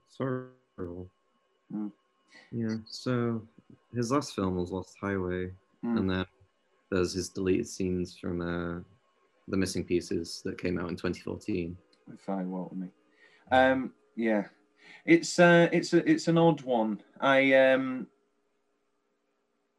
[0.10, 1.10] Sorrowful.
[1.74, 1.91] Mm.
[2.52, 2.78] Yeah.
[2.88, 3.41] So
[3.93, 5.52] his last film was Lost Highway,
[5.86, 5.97] mm.
[5.97, 6.26] and then
[6.89, 8.82] there's his deleted scenes from uh,
[9.47, 11.78] the missing pieces that came out in 2014.
[12.17, 12.88] Fire Walk with Me?
[13.52, 14.45] Um, yeah,
[15.06, 17.02] it's uh, it's a, it's an odd one.
[17.19, 18.08] I um,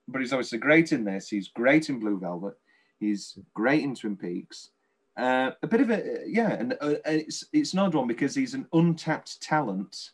[0.09, 1.29] but he's obviously great in this.
[1.29, 2.55] He's great in Blue Velvet.
[3.02, 4.70] He's great in Twin Peaks.
[5.16, 8.54] Uh, a bit of a yeah, and uh, it's it's an odd one because he's
[8.54, 10.10] an untapped talent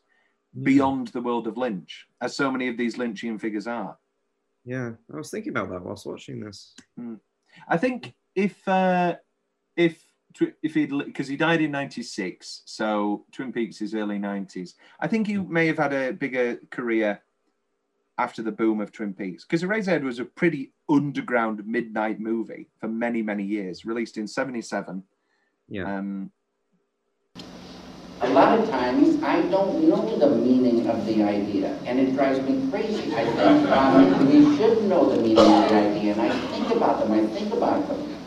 [0.63, 3.97] beyond the world of Lynch, as so many of these Lynchian figures are.
[4.65, 6.75] Yeah, I was thinking about that whilst watching this.
[7.69, 9.17] I think if uh,
[9.77, 10.03] if
[10.63, 14.75] if he'd because he died in '96, so Twin Peaks is early '90s.
[14.99, 17.21] I think he may have had a bigger career
[18.19, 22.89] after the boom of Twin Peaks because Eraserhead was a pretty underground midnight movie for
[22.89, 25.03] many many years, released in '77.
[25.69, 25.99] Yeah.
[25.99, 26.31] Um,
[28.21, 32.41] A lot of times, I don't know the meaning of the idea, and it drives
[32.43, 33.15] me crazy.
[33.15, 36.99] I think um, we should know the meaning of the idea, and I think about
[37.01, 38.19] them, I think about them.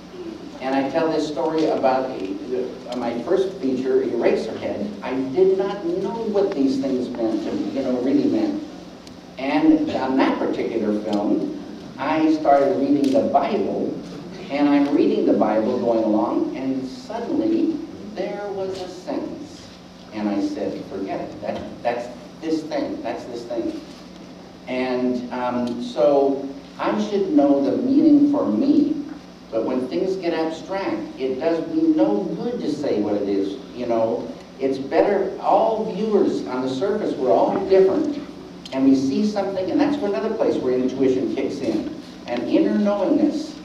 [0.61, 4.87] And I tell this story about uh, my first feature, Eraserhead.
[5.03, 8.70] I did not know what these things meant, to, you know, really meant.
[9.41, 11.57] And on that particular film,
[11.97, 13.91] I started reading the Bible,
[14.51, 17.75] and I'm reading the Bible going along, and suddenly
[18.13, 19.67] there was a sentence.
[20.13, 22.07] And I said, forget it, that, that's
[22.39, 23.81] this thing, that's this thing.
[24.67, 29.05] And um, so I should know the meaning for me,
[29.49, 33.57] but when things get abstract, it does me no good to say what it is,
[33.75, 34.31] you know.
[34.59, 38.20] It's better, all viewers on the surface, we're all different,
[38.73, 43.55] and we see something, and that's another place where intuition kicks in, and inner knowingness.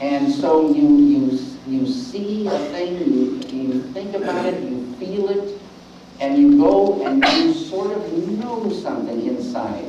[0.00, 5.30] And so you, you, you see a thing, you, you think about it, you feel
[5.30, 5.58] it,
[6.20, 9.84] and you go and you sort of know something inside.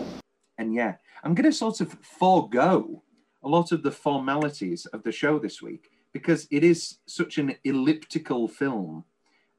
[0.58, 3.04] and yeah, I'm going to sort of forego
[3.44, 7.56] a lot of the formalities of the show this week because it is such an
[7.64, 9.04] elliptical film.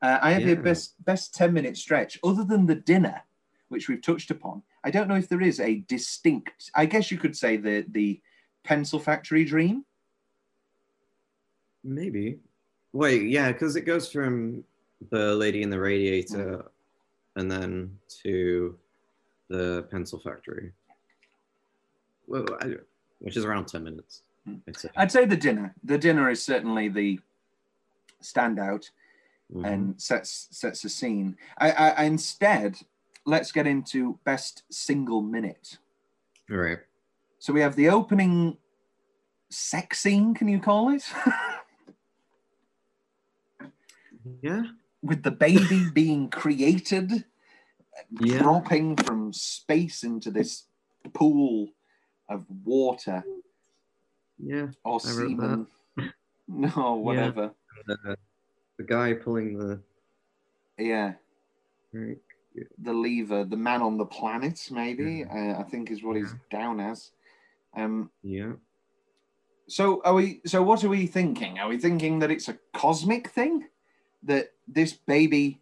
[0.03, 3.23] Uh, I have a best best ten minute stretch, other than the dinner,
[3.69, 4.63] which we've touched upon.
[4.89, 6.71] I don't know if there is a distinct.
[6.75, 8.23] I guess you could say the the
[8.65, 9.85] pencil factory dream.
[11.85, 12.39] Maybe.
[12.95, 14.65] Wait, yeah, because it goes from
[15.11, 16.65] the lady in the radiator
[17.37, 18.79] and then to
[19.49, 20.73] the pencil factory.
[22.27, 22.77] Well, I,
[23.19, 24.23] which is around 10 minutes.
[24.47, 24.55] Hmm.
[24.67, 24.89] I'd say.
[24.97, 25.75] I'd say the dinner.
[25.85, 27.21] The dinner is certainly the
[28.23, 28.89] standout.
[29.51, 29.67] Mhm.
[29.67, 31.37] and sets sets a scene.
[31.59, 32.77] I, I instead
[33.29, 35.77] let's get into best single minute.
[36.49, 36.79] Right.
[37.39, 38.57] So we have the opening
[39.51, 40.35] sex scene.
[40.35, 41.05] Can you call it?
[44.43, 44.65] Yeah.
[45.03, 47.25] With the baby being created,
[48.21, 48.41] Yeah.
[48.41, 50.65] dropping from space into this
[51.15, 51.69] pool
[52.29, 53.25] of water
[54.39, 54.67] Yeah.
[54.85, 55.67] or I semen.
[56.47, 57.53] No, whatever.
[57.87, 58.17] The,
[58.79, 59.81] the guy pulling the.
[60.79, 61.15] Yeah.
[61.93, 62.19] Right.
[62.79, 66.81] The lever, the man on the planet, maybe uh, I think is what he's down
[66.81, 67.11] as.
[67.77, 68.53] Um, Yeah.
[69.69, 70.41] so are we?
[70.47, 71.59] So what are we thinking?
[71.59, 73.69] Are we thinking that it's a cosmic thing,
[74.23, 75.61] that this baby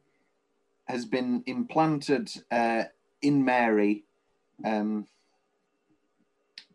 [0.85, 2.85] has been implanted uh,
[3.21, 4.05] in Mary
[4.65, 5.07] um,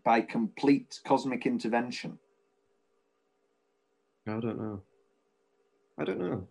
[0.03, 2.19] by complete cosmic intervention?
[4.27, 4.81] I don't know.
[5.97, 6.47] I don't know.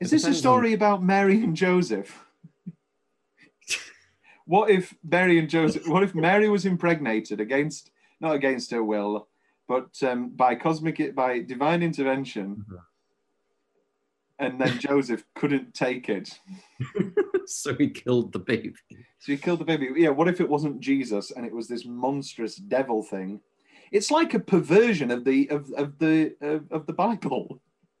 [0.00, 2.24] Is It this a story about Mary and Joseph?
[4.48, 5.86] What if Mary and Joseph?
[5.86, 9.28] What if Mary was impregnated against, not against her will,
[9.68, 12.78] but um, by cosmic, by divine intervention, Mhm.
[14.38, 16.40] and then Joseph couldn't take it,
[17.46, 18.72] so he killed the baby.
[19.18, 19.90] so he killed the baby.
[19.96, 20.10] Yeah.
[20.10, 23.40] What if it wasn't Jesus and it was this monstrous devil thing?
[23.92, 27.60] It's like a perversion of the of, of the of, of the Bible.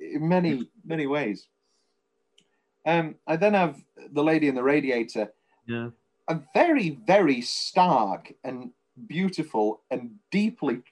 [0.00, 1.46] in many many ways.
[2.86, 5.32] Um, I then have the lady in the radiator,
[5.66, 5.90] Yeah.
[6.28, 8.72] a very very stark and
[9.06, 10.82] beautiful and deeply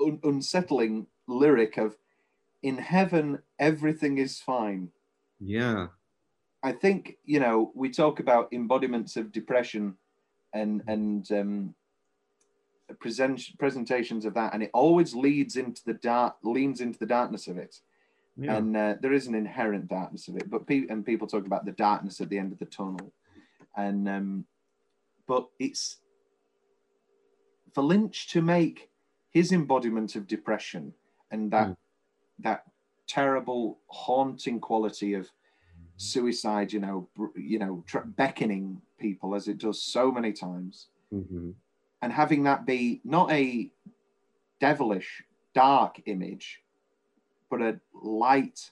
[0.00, 1.96] un- unsettling lyric of
[2.62, 4.92] "In heaven everything is fine."
[5.40, 5.88] Yeah.
[6.62, 9.98] I think you know we talk about embodiments of depression
[10.52, 11.74] and and um,
[13.00, 17.48] present presentations of that, and it always leads into the dark, leans into the darkness
[17.48, 17.80] of it.
[18.38, 18.56] Yeah.
[18.56, 20.50] and uh, there is an inherent darkness of it.
[20.50, 23.12] But pe- and people talk about the darkness at the end of the tunnel,
[23.76, 24.44] and um,
[25.26, 25.98] but it's
[27.72, 28.90] for Lynch to make
[29.30, 30.92] his embodiment of depression
[31.30, 31.76] and that Mm.
[32.40, 32.64] that
[33.06, 35.30] terrible haunting quality of
[35.96, 40.88] suicide, you know, br- you know, tr- beckoning people as it does so many times,
[41.10, 41.50] hmm
[42.02, 43.70] and having that be not a
[44.60, 45.22] devilish,
[45.54, 46.62] dark image,
[47.50, 48.70] but a light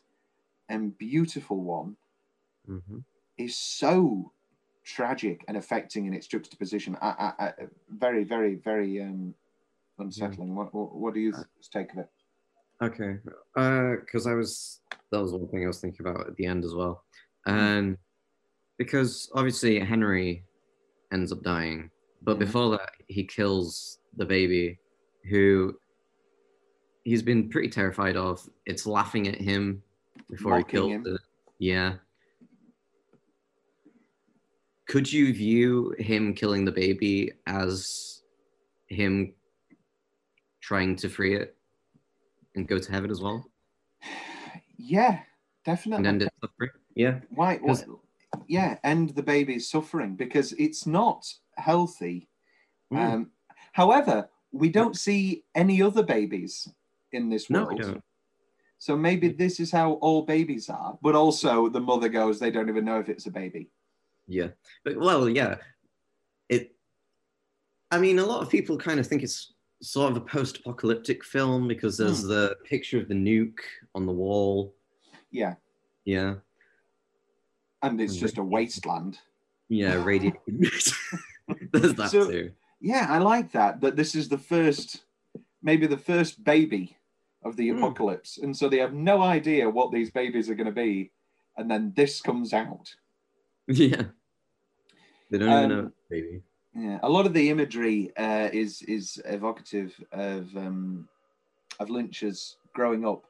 [0.69, 1.97] and beautiful one
[2.67, 2.99] hmm
[3.37, 4.31] is so
[4.85, 6.97] tragic and affecting in its juxtaposition.
[7.03, 7.53] I, I, I,
[7.89, 9.35] very, very, very um,
[9.99, 10.55] unsettling.
[10.55, 12.09] What, what, what do you th- take of it?
[12.81, 13.17] Okay.
[13.57, 16.77] Because I was, that was one thing I was thinking about at the end as
[16.77, 17.03] well.
[17.45, 17.99] And
[18.79, 20.45] because obviously Henry
[21.13, 21.91] ends up dying,
[22.23, 22.41] but Mhm.
[22.41, 24.79] before that, he kills the baby
[25.29, 25.77] who
[27.05, 28.49] he's been pretty terrified of.
[28.67, 29.83] It's laughing at him
[30.31, 31.15] before Mocking he kills him.
[31.15, 31.21] it.
[31.59, 31.95] Yeah.
[34.87, 38.23] Could you view him killing the baby as
[38.89, 39.33] him
[40.61, 41.57] trying to free it
[42.55, 43.45] and go to heaven as well
[44.77, 45.21] Yeah, and
[45.65, 46.07] definitely.
[46.09, 46.71] end it suffering?
[46.95, 47.21] Yeah.
[47.31, 47.59] Why?
[48.47, 51.25] Yeah, end the baby's suffering because it's not
[51.57, 52.29] healthy.
[52.93, 52.99] Mm.
[52.99, 53.31] Um,
[53.73, 56.69] however, we don't see any other babies
[57.15, 58.03] in this no, world.
[58.79, 60.99] So maybe this is how all babies are.
[61.01, 63.71] But also, the mother goes, they don't even know if it's a baby.
[64.27, 64.49] Yeah.
[64.85, 65.57] But, well, yeah.
[66.49, 66.75] It.
[67.91, 71.69] I mean, a lot of people kind of think it's sort of a post-apocalyptic film
[71.69, 72.29] because there's Hmm.
[72.29, 73.61] the picture of the nuke
[73.95, 74.75] on the wall.
[75.31, 75.55] Yeah,
[76.05, 76.37] Yeah.
[77.83, 79.19] and it's just a wasteland.
[79.69, 80.03] Yeah.
[80.05, 80.41] Radiated.
[81.73, 82.53] there's that So- too.
[82.81, 83.81] Yeah, I like that.
[83.81, 85.05] That this is the first,
[85.63, 86.97] maybe the first baby
[87.45, 87.79] of the Hmm.
[87.79, 91.11] apocalypse, and so they have no idea what these babies are going to be,
[91.57, 92.95] and then this comes out.
[93.67, 94.05] Yeah.
[95.31, 96.43] They don't even Um, know, baby.
[96.75, 101.09] Yeah, a lot of the imagery uh, is is evocative of um,
[101.81, 103.25] of Lynch's growing up,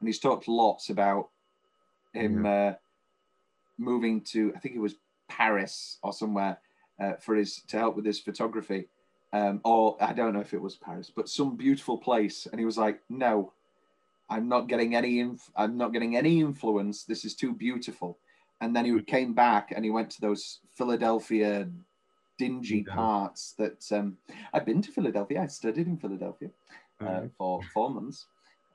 [0.00, 1.30] and he's talked lots about
[2.12, 2.72] him uh,
[3.78, 4.96] moving to I think it was
[5.28, 6.58] Paris or somewhere,
[7.00, 8.88] uh, for his to help with his photography,
[9.32, 12.64] um, or I don't know if it was Paris, but some beautiful place, and he
[12.64, 13.52] was like, "No,
[14.30, 15.20] I'm not getting any.
[15.20, 17.04] Inf- I'm not getting any influence.
[17.04, 18.18] This is too beautiful."
[18.60, 21.68] And then he came back and he went to those Philadelphia
[22.38, 22.94] dingy Yeah.
[22.94, 24.16] parts that um,
[24.52, 25.42] I've been to Philadelphia.
[25.42, 26.50] I studied in Philadelphia
[27.00, 28.26] uh, for four months,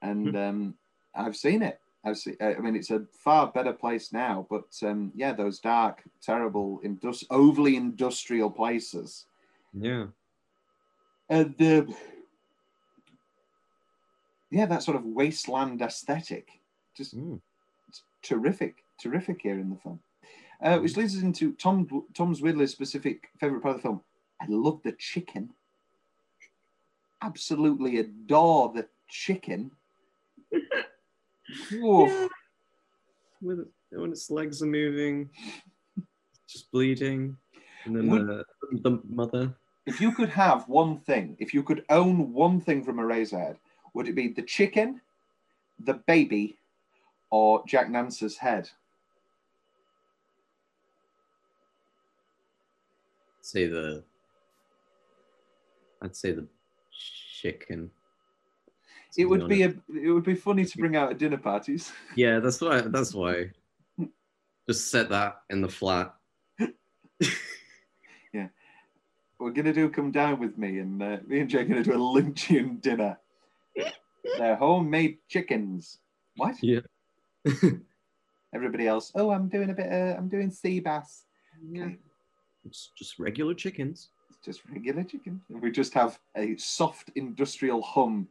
[0.01, 0.75] and um,
[1.15, 1.79] I've seen it.
[2.05, 2.37] I've seen.
[2.39, 4.45] I mean, it's a far better place now.
[4.49, 9.25] But um, yeah, those dark, terrible, indus- overly industrial places.
[9.73, 10.07] Yeah.
[11.29, 11.95] And um,
[14.51, 16.47] yeah, that sort of wasteland aesthetic,
[16.95, 17.39] just Mm.
[17.87, 19.99] it's terrific, terrific here in the film.
[20.61, 24.01] Uh, which leads us into Tom Tom's Widley's specific favorite part of the film.
[24.41, 25.53] I love the chicken.
[27.21, 29.71] Absolutely adore the chicken.
[31.71, 32.27] Yeah.
[33.41, 35.31] With when its legs are moving,
[36.47, 37.35] just bleeding,
[37.85, 39.55] and then Would- the, the mother.
[39.87, 43.55] If you could have one thing, if you could own one thing from a Eraserhead,
[43.93, 45.01] would it be the chicken,
[45.79, 46.57] the baby,
[47.29, 48.69] or Jack Nance's head?
[53.41, 54.03] Say the.
[56.01, 56.47] I'd say the
[57.41, 57.91] chicken.
[59.17, 61.91] It would be a, it would be funny to bring out at dinner parties.
[62.15, 62.81] Yeah, that's why.
[62.81, 63.49] That's why.
[64.67, 66.13] Just set that in the flat.
[68.31, 68.49] Yeah,
[69.39, 71.93] we're gonna do come down with me, and uh, me and Jay are gonna do
[71.93, 73.17] a Lynchian dinner.
[74.37, 75.99] They're homemade chickens.
[76.35, 76.55] What?
[76.61, 76.81] Yeah.
[78.53, 79.11] Everybody else?
[79.15, 79.91] Oh, I'm doing a bit.
[79.91, 81.25] Uh, I'm doing sea bass.
[81.71, 81.89] Yeah.
[82.65, 84.09] It's just regular chickens.
[84.29, 85.41] It's just regular chicken.
[85.49, 88.27] And we just have a soft industrial hum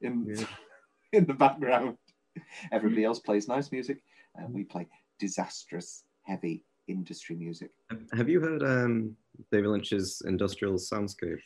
[0.00, 0.44] in Yeah.
[1.12, 1.96] in the background.
[2.72, 4.02] Everybody else plays nice music,
[4.36, 4.86] and we play
[5.18, 7.70] disastrous, heavy industry music.
[8.12, 9.16] Have you heard um,
[9.50, 11.40] David Lynch's Industrial Soundscape?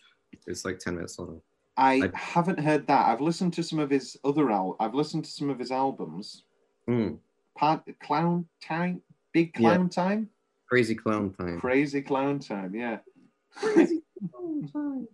[0.47, 1.41] It's like 10 minutes long.
[1.77, 3.07] I, I- haven't heard that.
[3.09, 4.77] I've listened to some of his other al.
[4.81, 6.45] I've listened to some of his albums.
[6.89, 7.19] Mm.
[7.57, 9.01] Part Clown Time,
[9.33, 9.75] Big Yeah.
[9.75, 10.29] Clown Time,
[10.69, 11.61] Crazy Clown Time.
[11.61, 12.75] Crazy Clown Time.
[12.75, 12.99] Yeah.
[13.55, 14.03] Crazy
[14.33, 15.09] Clown Time.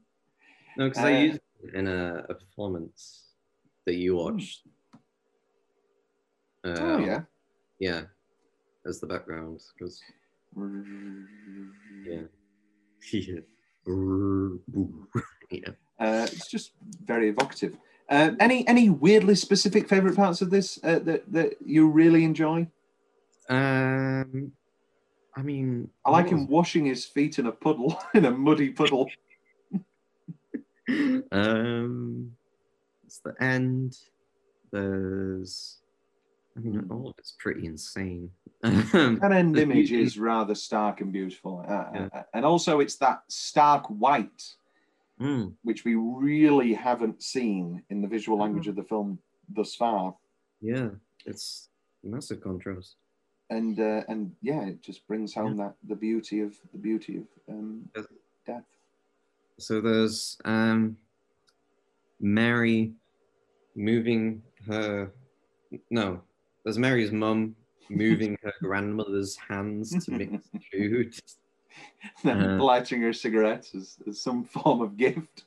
[0.77, 3.35] No, because Uh, I used it in a, a performance
[3.87, 4.67] that you watched.
[6.65, 7.23] Uh, oh yeah.
[7.79, 8.03] Yeah,
[8.87, 9.61] as the background.
[9.79, 10.01] Because,
[12.07, 12.23] yeah.
[13.13, 13.41] yeah.
[15.51, 15.69] yeah.
[16.01, 16.73] Uh, it's just
[17.05, 17.77] very evocative.
[18.09, 22.67] Uh, any any weirdly specific favorite parts of this uh, that that you really enjoy?
[23.49, 24.53] Um,
[25.37, 29.11] I mean, I like him washing his feet in a puddle, in a muddy puddle.
[31.33, 32.33] um,
[33.05, 33.97] it's the end.
[34.73, 35.79] There's,
[36.57, 38.31] I mean, all of it's pretty insane.
[38.63, 42.09] That end image is rather stark and beautiful, uh, Yeah.
[42.13, 44.55] uh, and also it's that stark white
[45.21, 49.19] mm, which we really haven't seen in the visual language of the film
[49.49, 50.15] thus far.
[50.61, 50.89] yeah,
[51.27, 51.69] it's
[52.03, 52.97] massive contrast.
[53.51, 57.55] And uh, and yeah, it just brings home that the beauty of the beauty of
[57.55, 57.89] um,
[58.47, 58.63] death.
[59.59, 60.97] So there's um,
[62.21, 62.93] Mary
[63.75, 65.11] moving her.
[65.91, 66.23] No,
[66.65, 67.57] there's Mary's mum
[67.89, 71.15] moving her grandmother's hands to mix food.
[72.25, 72.65] Then Uh-huh.
[72.65, 75.45] lighting her cigarettes as, as some form of gift.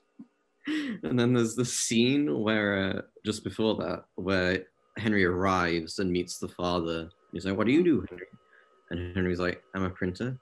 [0.68, 4.64] And then there's the scene where, uh, just before that, where
[4.98, 7.10] Henry arrives and meets the father.
[7.34, 8.28] He's like, What do you do, Henry?
[8.90, 10.38] And Henry's like, I'm a printer.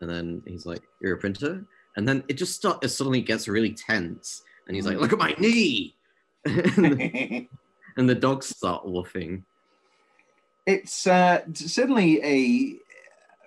[0.00, 1.64] And then he's like, You're a printer?
[1.96, 4.42] And then it just start, it suddenly gets really tense.
[4.66, 5.96] And he's like, Look at my knee.
[6.44, 7.48] and,
[7.96, 9.42] and the dogs start woofing.
[10.66, 12.76] it's uh, certainly a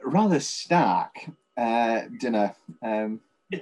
[0.04, 1.16] rather stark
[1.60, 2.56] uh, dinner.
[2.82, 3.20] Um,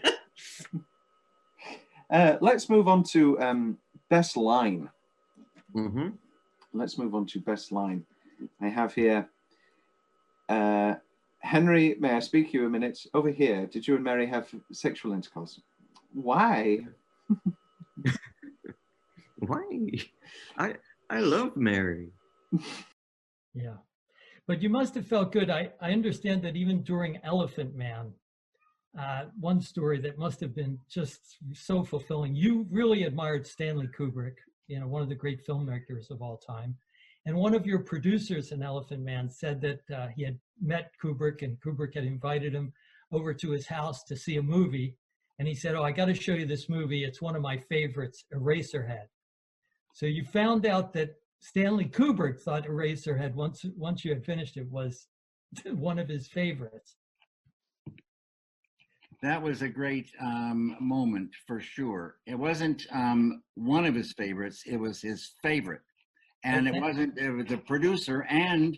[2.09, 3.77] uh, let's move on to um,
[4.09, 4.89] best line.
[5.73, 6.09] hmm
[6.73, 8.05] Let's move on to best line.
[8.61, 9.27] I have here
[10.49, 10.95] uh,
[11.39, 12.99] Henry, may I speak to you a minute?
[13.13, 15.61] Over here, did you and Mary have sexual intercourse?
[16.13, 16.85] Why?
[19.39, 19.89] Why?
[20.57, 20.75] I
[21.09, 22.09] I love Mary.
[23.53, 23.77] Yeah.
[24.47, 25.49] But you must have felt good.
[25.49, 28.13] I, I understand that even during Elephant Man,
[28.97, 32.33] uh, one story that must have been just so fulfilling.
[32.33, 34.35] You really admired Stanley Kubrick,
[34.67, 36.75] you know, one of the great filmmakers of all time.
[37.25, 41.41] And one of your producers in Elephant Man said that uh, he had met Kubrick
[41.41, 42.71] and Kubrick had invited him
[43.11, 44.95] over to his house to see a movie.
[45.39, 47.03] And he said, Oh, I got to show you this movie.
[47.03, 49.07] It's one of my favorites, Eraserhead.
[49.93, 54.69] So you found out that Stanley Kubrick thought Eraserhead, once once you had finished it,
[54.69, 55.07] was
[55.65, 56.95] one of his favorites.
[59.23, 62.17] that was a great um, moment for sure.
[62.27, 65.81] It wasn't um, one of his favorites; it was his favorite,
[66.43, 66.77] and Okay.
[66.77, 67.17] it wasn't.
[67.17, 68.77] It was the producer and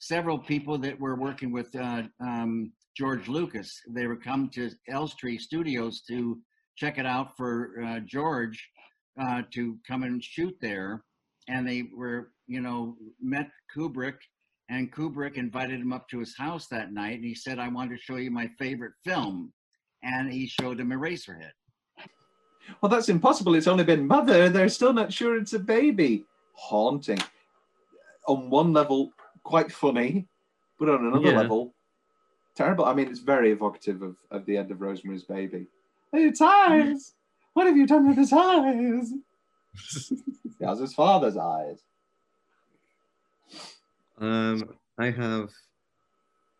[0.00, 3.80] several people that were working with uh, um, George Lucas.
[3.90, 6.38] They were come to Elstree Studios to
[6.76, 8.68] check it out for uh, George
[9.20, 11.02] uh, to come and shoot there,
[11.48, 14.16] and they were, you know, met Kubrick.
[14.70, 17.90] And Kubrick invited him up to his house that night, and he said, "I want
[17.90, 19.52] to show you my favorite film."
[20.04, 21.50] and he showed him Eraserhead.
[22.80, 23.56] Well, that's impossible.
[23.56, 24.48] It's only been mother.
[24.48, 26.24] They're still not sure it's a baby.
[26.52, 27.18] Haunting.
[28.28, 29.10] On one level,
[29.42, 30.28] quite funny,
[30.78, 31.36] but on another Yeah.
[31.38, 31.74] level,
[32.54, 32.84] terrible.
[32.84, 35.66] I mean, it's very evocative of, of the end of Rosemary's Baby.
[36.12, 37.14] Its eyes.
[37.54, 39.12] What have you done with his eyes?
[40.58, 41.82] He has his father's eyes.
[44.18, 45.50] Um, I have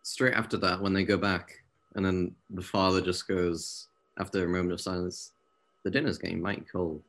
[0.03, 1.53] straight after that when they go back,
[1.95, 3.89] and then the father just goes
[4.19, 5.33] after a moment of silence.
[5.85, 7.03] The dinner's getting mighty cold.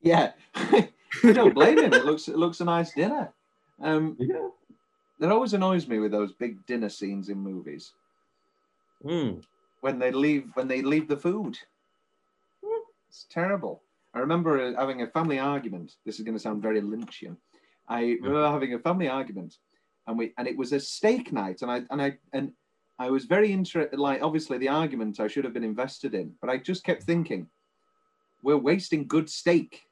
[0.00, 0.88] Yeah, I
[1.22, 1.92] don't blame him.
[1.92, 3.32] It looks it looks a nice dinner.
[3.80, 4.48] Um, Yeah.
[5.18, 7.92] that always annoys me with those big dinner scenes in movies
[9.04, 9.44] Mm.
[9.80, 11.58] when they leave when they leave the food.
[13.08, 13.82] It's terrible.
[14.14, 15.94] I remember uh, having a family argument.
[16.06, 17.36] This is going to sound very Lynchian.
[17.88, 19.56] I remember having a family argument,
[20.06, 22.52] and we and it was a steak night, and I and I and
[22.98, 23.98] I was very interested.
[23.98, 27.48] Like obviously the argument I should have been invested in, but I just kept thinking,
[28.42, 29.82] we're wasting good steak.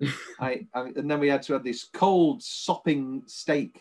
[0.40, 3.80] I, I and then we had to have this cold sopping steak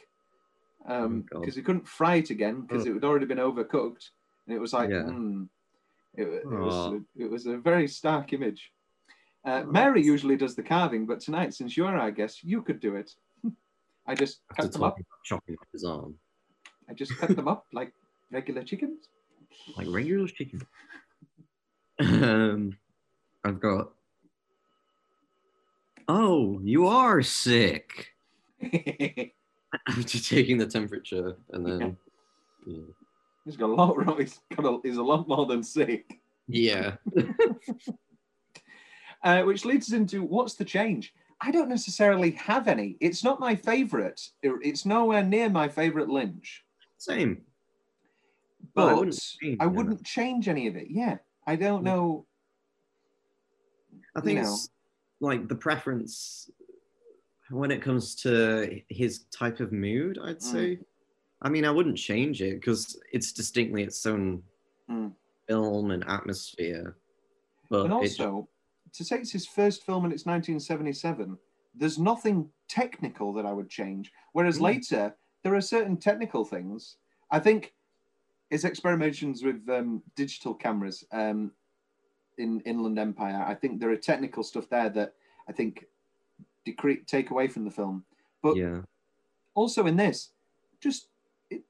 [0.88, 2.92] um Oh, because we couldn't fry it again because Oh.
[2.92, 4.10] it had already been overcooked,
[4.48, 5.04] and it was like, Yeah.
[5.04, 5.48] mm.
[6.16, 8.73] it, it was it was a very stark image.
[9.46, 12.96] Uh, Mary usually does the carving, but tonight, since you're our guest, you could do
[12.96, 13.12] it.
[14.08, 14.91] I just After cut them up.
[14.91, 16.16] talking about chopping off his arm,
[16.89, 17.91] I just cut them up like
[18.32, 19.10] regular chickens.
[19.78, 20.62] like regular chicken.
[22.00, 22.78] um,
[23.44, 23.91] I've got.
[26.08, 28.08] Oh, you are sick.
[28.64, 31.98] After taking the temperature, and then
[32.66, 32.78] yeah.
[33.44, 34.18] he's got a lot wrong.
[34.20, 36.20] He's got a, he's a lot more than sick.
[36.48, 36.96] yeah.
[39.24, 41.14] Uh, which leads us into what's the change?
[41.42, 42.98] I don't necessarily have any.
[43.00, 44.22] It's not my favorite.
[44.42, 46.64] It's nowhere near my favorite Lynch.
[46.98, 47.42] Same.
[48.76, 50.88] But Well, I I wouldn't wouldn't, change change any of it.
[50.90, 52.26] Yeah, I don't know.
[54.16, 54.44] I think know.
[54.54, 54.70] it's
[55.20, 56.50] like the preference
[57.50, 60.42] when it comes to his type of mood, I'd Mm.
[60.42, 60.80] say.
[61.42, 64.44] I mean, I wouldn't change it because it's distinctly its own
[64.90, 65.14] Mm.
[65.48, 66.98] film and atmosphere.
[67.70, 68.48] But And also,
[68.94, 71.38] to say it's his first film and it's 1977,
[71.76, 74.12] there's nothing technical that I would change.
[74.34, 74.62] Whereas Mm.
[74.62, 76.98] later, there are certain technical things.
[77.32, 77.74] I think
[78.50, 81.52] his experimentations with um, digital cameras um,
[82.38, 85.16] in Inland Empire, I think there are technical stuff there that
[85.48, 85.86] I think
[86.66, 88.06] decre- take away from the film.
[88.41, 88.82] But yeah,
[89.56, 90.32] also in this,
[90.80, 91.08] just
[91.50, 91.64] it,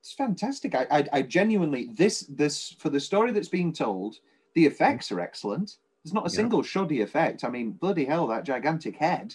[0.00, 0.74] it's fantastic.
[0.74, 4.16] I, I, I genuinely this this for the story that's being told,
[4.54, 5.76] the effects are excellent.
[6.06, 6.36] There's not a Yeah.
[6.36, 7.42] single shoddy effect.
[7.42, 9.34] I mean, bloody hell, that gigantic head.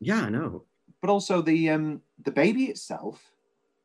[0.00, 0.64] yeah, I know.
[1.00, 3.32] But also the um the baby itself.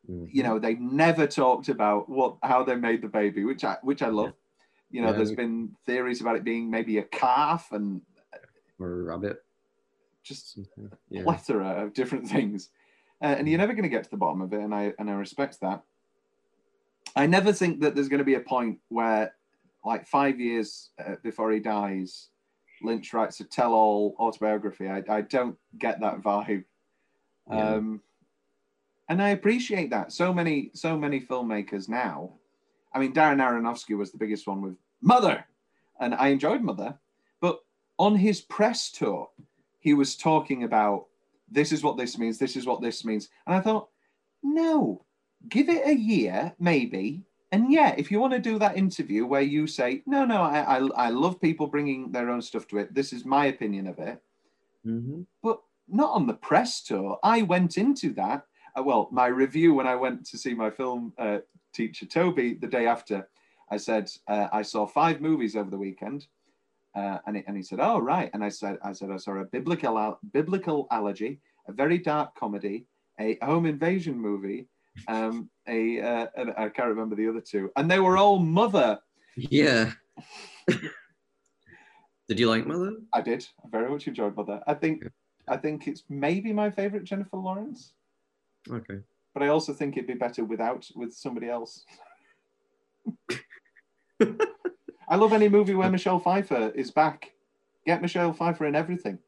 [0.09, 0.29] Mhm.
[0.33, 4.01] You know, they never talked about what how they made the baby, which I which
[4.01, 4.33] I love.
[4.89, 8.01] You know, Yeah, there's we- been theories about it being maybe a calf and
[8.79, 9.45] or a rabbit.
[10.23, 10.57] just.
[11.09, 12.71] Yeah, plethora of different things,
[13.21, 15.11] uh, and you're never going to get to the bottom of it, and I and
[15.11, 15.83] I respect that.
[17.15, 19.35] I never think that there's going to be a point where,
[19.85, 22.29] like five years uh, before he dies,
[22.81, 24.87] Lynch writes a tell-all autobiography.
[24.89, 26.65] I, I don't get that vibe,
[27.49, 27.75] Yeah.
[27.75, 28.01] um,
[29.07, 30.11] and I appreciate that.
[30.11, 32.31] So many so many filmmakers now.
[32.93, 35.45] I mean, Darren Aronofsky was the biggest one with Mother,
[35.99, 36.97] and I enjoyed Mother,
[37.39, 37.59] but
[37.99, 39.29] on his press tour,
[39.79, 41.05] he was talking about
[41.51, 43.29] this is what this means, this is what this means.
[43.45, 43.89] And I thought,
[44.41, 45.05] no,
[45.47, 47.23] give it a year, maybe.
[47.55, 50.59] And yeah, if you want to do that interview where you say, no, no, I,
[50.75, 53.97] I, I love people bringing their own stuff to it, this is my opinion of
[53.97, 54.21] it,
[54.85, 55.25] Mhm.
[55.41, 57.17] but not on the press tour.
[57.23, 58.45] I went into that.
[58.77, 61.39] Uh, well, my review when I went to see my film uh,
[61.71, 63.29] teacher Toby the day after,
[63.71, 66.27] I said uh, I saw five movies over the weekend,
[66.93, 69.33] uh, and, he, and he said, "Oh right," and I said, "I said I saw
[69.39, 71.39] a biblical al- biblical allergy,
[71.69, 72.85] a very dark comedy,
[73.17, 74.67] a home invasion movie,
[75.07, 78.99] um, a uh, and I can't remember the other two, and they were all mother.
[79.35, 79.91] Yeah.
[82.27, 82.93] Did you like Mother?
[83.13, 83.45] I did.
[83.63, 84.59] I very much enjoyed mother.
[84.65, 85.03] I think.
[85.47, 87.93] I think it's maybe my favorite Jennifer Lawrence,
[88.67, 88.97] Okay.
[89.31, 91.85] but I also think it'd be better without with somebody else.
[95.07, 97.31] I love any movie where Michelle Pfeiffer is back.
[97.85, 99.19] Get Michelle Pfeiffer in everything,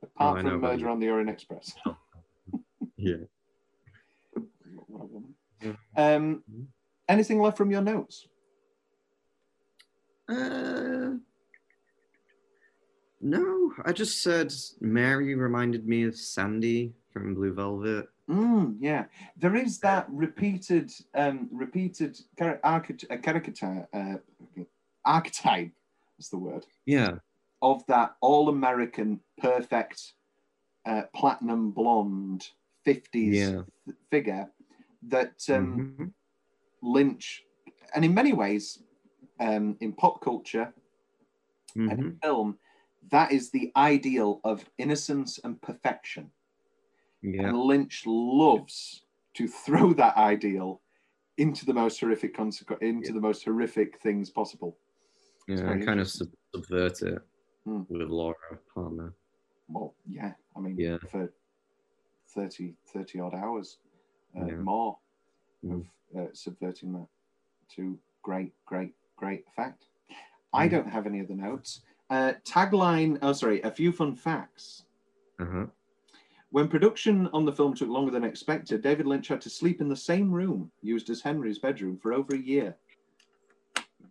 [0.00, 1.74] apart Oh, know, from Murder on the Orient Express.
[3.00, 3.16] Yeah.
[4.34, 5.34] What a woman.
[5.40, 5.47] Yeah.
[5.96, 6.42] Um,
[7.08, 8.26] anything left from your notes?
[10.28, 11.14] Uh,
[13.20, 18.08] no, I just said Mary reminded me of Sandy from Blue Velvet.
[18.28, 19.06] Mm, yeah,
[19.38, 24.16] there is that repeated, um, repeated char- archi- uh, caricature, uh,
[25.04, 25.72] archetype.
[26.18, 27.18] That's the word Yeah,
[27.62, 30.12] of that all-American, perfect,
[30.84, 32.50] uh, platinum blonde
[32.86, 33.62] '50s Yeah.
[33.88, 34.50] f- figure
[35.10, 36.12] that um, Mhm.
[36.82, 37.44] Lynch,
[37.94, 38.82] and in many ways,
[39.40, 40.72] um, in pop culture
[41.76, 41.98] and Mhm.
[41.98, 42.58] in film,
[43.10, 46.32] that is the ideal of innocence and perfection.
[47.22, 49.04] yeah, And Lynch loves
[49.34, 50.82] to throw that ideal
[51.36, 53.14] into the most horrific consequence, into Yeah.
[53.14, 54.78] the most horrific things possible.
[55.46, 57.22] yeah, and kind of subvert it
[57.64, 57.82] Hmm.
[57.88, 59.14] with Laura Palmer.
[59.68, 60.98] Well, yeah, I mean, Yeah.
[61.10, 61.32] for
[62.34, 63.78] 30, 30 odd hours
[64.36, 64.54] uh, Yeah.
[64.56, 64.98] more
[65.70, 67.06] of uh, subverting that
[67.76, 69.86] to great, great, great effect.
[70.52, 70.70] I Mm.
[70.70, 71.82] don't have any other notes.
[72.10, 74.84] Uh, tagline, oh, sorry, a few fun facts.
[75.38, 75.66] Uh-huh.
[76.50, 79.88] When production on the film took longer than expected, David Lynch had to sleep in
[79.88, 82.74] the same room used as Henry's bedroom for over a year.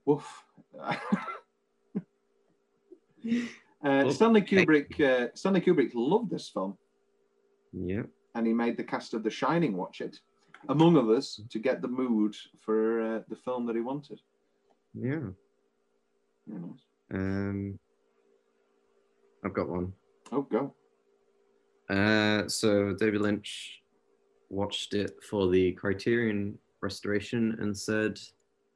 [0.06, 0.46] Woof.
[0.80, 0.96] uh.
[4.12, 5.00] Stanley Kubrick.
[5.02, 6.78] Uh, Stanley Kubrick loved this film,
[7.74, 8.04] Yeah.
[8.38, 10.20] And he made the cast of The Shining watch it,
[10.70, 14.22] among others, to get the mood for uh, the film that he wanted.
[14.94, 15.30] Yeah.
[16.46, 16.76] You know.
[17.12, 17.80] Um,
[19.44, 19.92] I've got one.
[20.32, 20.76] Oh, go.
[21.90, 23.82] Uh, so David Lynch
[24.50, 28.20] watched it for the Criterion restoration and said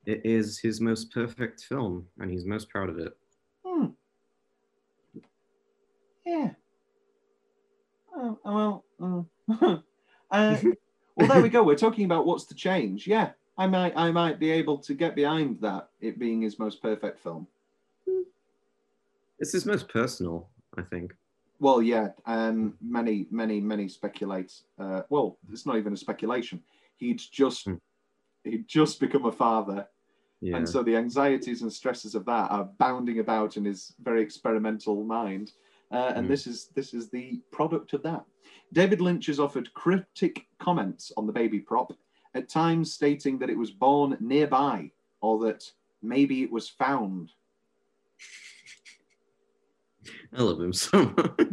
[0.07, 3.14] it is his most perfect film, and he's most proud of it.
[3.64, 3.86] Hmm.
[6.26, 6.49] Yeah.
[8.16, 8.86] Oh, well.
[9.01, 9.22] uh,
[9.62, 9.78] uh,
[11.16, 11.64] well, there we go.
[11.64, 13.08] We're talking about what's to change.
[13.08, 15.89] Yeah, I might, I might be able to get behind that.
[16.00, 17.48] It being his most perfect film.
[19.39, 21.16] It's his most personal, I think.
[21.60, 22.10] Well, yeah.
[22.26, 24.54] Um, many, many, many speculate.
[24.80, 26.62] Uh, well, it's not even a speculation.
[26.98, 27.76] He'd just, Hmm.
[28.44, 29.88] he'd just become a father,
[30.42, 30.58] Yeah.
[30.58, 35.04] and so the anxieties and stresses of that are bounding about in his very experimental
[35.04, 35.54] mind
[35.92, 36.30] uh, and Mm.
[36.30, 38.24] this is this is the product of that
[38.74, 41.94] david lynch has offered cryptic comments on the baby prop
[42.34, 44.89] at times stating that it was born nearby
[45.22, 45.70] or that
[46.02, 47.32] maybe it was found
[50.34, 51.48] I love him so much.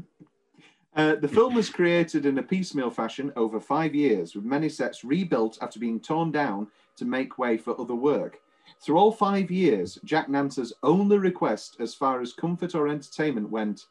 [0.97, 5.05] Uh, the film was created in a piecemeal fashion over five years, with many sets
[5.05, 6.66] rebuilt after being torn down
[6.97, 8.41] to make way for other work.
[8.80, 13.86] Through all five years, Jack Nance's only request as far as comfort or entertainment went,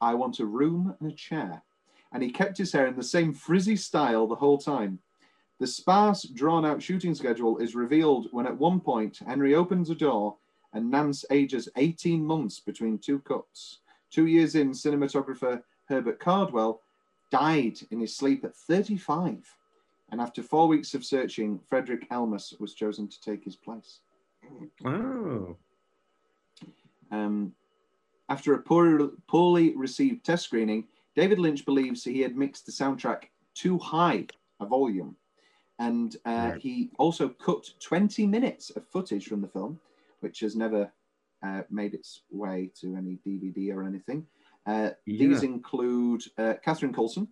[0.00, 1.62] I want a room and a chair.
[2.12, 4.98] And he kept his hair in the same frizzy style the whole time.
[5.60, 9.94] The sparse, drawn out shooting schedule is revealed when, at one point, Henry opens a
[9.94, 10.36] door
[10.72, 13.80] and Nance ages 18 months between two cuts.
[14.10, 16.80] Two years in, cinematographer Herbert Cardwell
[17.30, 19.56] died in his sleep at 35.
[20.10, 24.00] And after four weeks of searching, Frederick Elmes was chosen to take his place.
[24.84, 25.56] oh.
[27.10, 27.54] Um,
[28.28, 33.24] after a poor, poorly received test screening, David Lynch believes he had mixed the soundtrack
[33.54, 34.26] too high
[34.60, 35.16] a volume.
[35.78, 36.60] And uh, Right.
[36.60, 39.80] he also cut 20 minutes of footage from the film,
[40.20, 40.92] which has never
[41.42, 44.26] uh, made its way to any DVD or anything.
[44.66, 47.28] Uh, These include uh, Catherine Coulson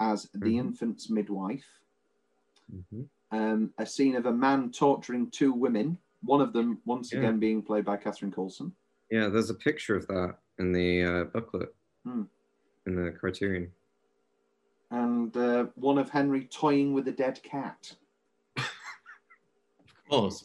[0.00, 0.58] as the Mhm.
[0.58, 1.66] infant's midwife,
[2.72, 3.08] Mhm.
[3.30, 7.18] um, a scene of a man torturing two women, one of them once Yeah.
[7.18, 8.74] again being played by Catherine Coulson.
[9.10, 11.74] Yeah, there's a picture of that in the uh, booklet,
[12.04, 12.22] Hmm.
[12.86, 13.70] in the Criterion.
[14.90, 17.94] and uh, one of Henry toying with a dead cat.
[18.56, 18.64] Of
[20.10, 20.44] course.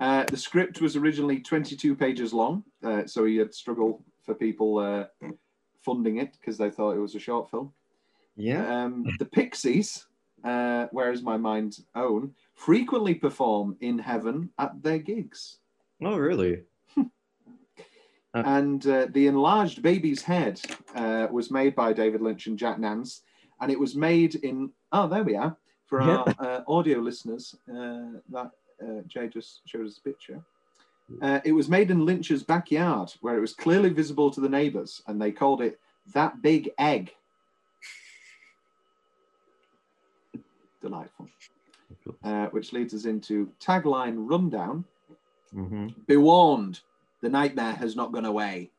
[0.00, 4.78] Uh, the script was originally 22 pages long, uh, so he had struggled for people
[4.78, 5.04] uh,
[5.80, 7.72] funding it because they thought it was a short film.
[8.36, 8.84] Yeah.
[8.84, 10.06] Um, the Pixies,
[10.44, 15.58] uh, where is my mind's own, frequently perform in heaven at their gigs.
[16.02, 16.62] Oh, really?
[18.34, 18.42] Uh.
[18.46, 20.60] And uh, the enlarged baby's head
[20.94, 23.22] uh, was made by David Lynch and Jack Nance,
[23.60, 24.70] and it was made in.
[24.90, 25.56] Oh, there we are.
[25.86, 28.50] For our uh, audio listeners, uh, that
[28.82, 30.42] uh, Jay just showed us a picture.
[31.20, 35.02] Uh, it was made in Lynch's backyard, where it was clearly visible to the neighbours,
[35.06, 35.78] and they called it
[36.14, 37.12] "that big egg."
[40.80, 41.28] Delightful.
[42.24, 44.84] Uh, which leads us into tagline rundown.
[45.52, 46.80] hmm Be warned,
[47.22, 48.70] the nightmare has not gone away.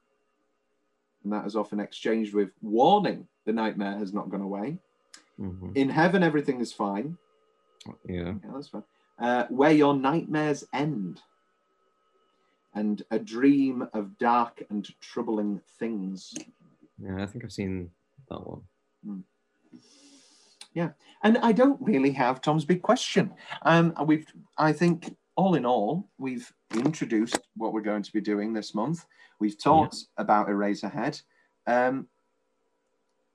[1.23, 4.77] And that is often exchanged with warning, the nightmare has not gone away.
[5.37, 7.17] hmm In heaven, everything is fine.
[8.07, 8.33] Yeah.
[8.43, 8.83] Yeah, that's fine.
[9.17, 11.21] Uh, where your nightmares end.
[12.75, 16.33] And a dream of dark and troubling things.
[17.01, 17.91] Yeah, I think I've seen
[18.29, 19.23] that one.
[20.73, 20.89] Yeah.
[21.21, 23.31] And I don't really have Tom's big question.
[23.61, 24.25] Um, we've,
[24.57, 29.05] I think, all in all, we've introduced what we're going to be doing this month.
[29.39, 31.21] We've talked about Eraserhead.
[31.67, 32.07] Um,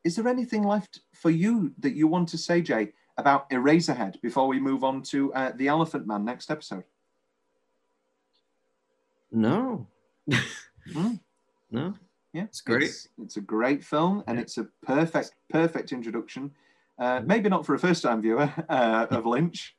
[0.05, 4.47] is there anything left for you that you want to say, Jay, about Eraserhead before
[4.47, 6.85] we move on to uh, the Elephant Man next episode?
[9.33, 9.87] No.
[10.93, 11.15] Hmm.
[11.71, 11.93] No.
[12.33, 12.85] Yeah, It's great.
[12.85, 14.43] It's, it's a great film, and Yeah.
[14.43, 16.51] it's a perfect, perfect introduction.
[16.99, 19.77] Uh, maybe not for a first-time viewer uh, of Lynch,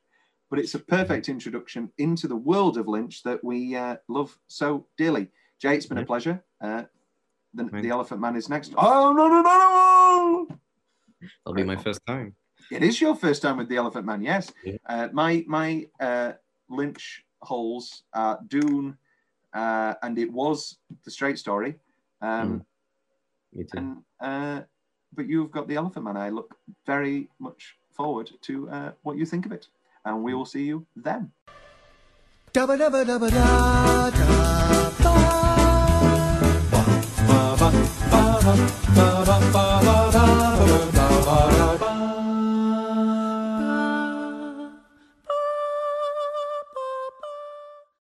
[0.50, 4.86] but it's a perfect introduction into the world of Lynch that we uh, love so
[4.98, 5.28] dearly.
[5.60, 6.42] Jay, it's been a pleasure.
[6.60, 6.84] Uh,
[7.54, 7.90] the, the.
[7.90, 8.74] Elephant Man is next.
[8.76, 10.58] Oh no no no no!
[11.44, 12.34] That'll be my first time.
[12.70, 14.52] It is your first time with the Elephant Man, yes.
[14.64, 14.76] Yeah.
[14.86, 16.32] Uh, my my uh,
[16.68, 18.96] Lynch holes are Dune,
[19.52, 21.76] uh, and it was the Straight Story.
[22.20, 22.64] Um,
[23.52, 23.78] Me too.
[23.78, 24.62] and uh,
[25.12, 26.16] but you've got the Elephant Man.
[26.16, 29.66] I look very much forward to uh, what you think of it,
[30.04, 31.32] and we will see you then.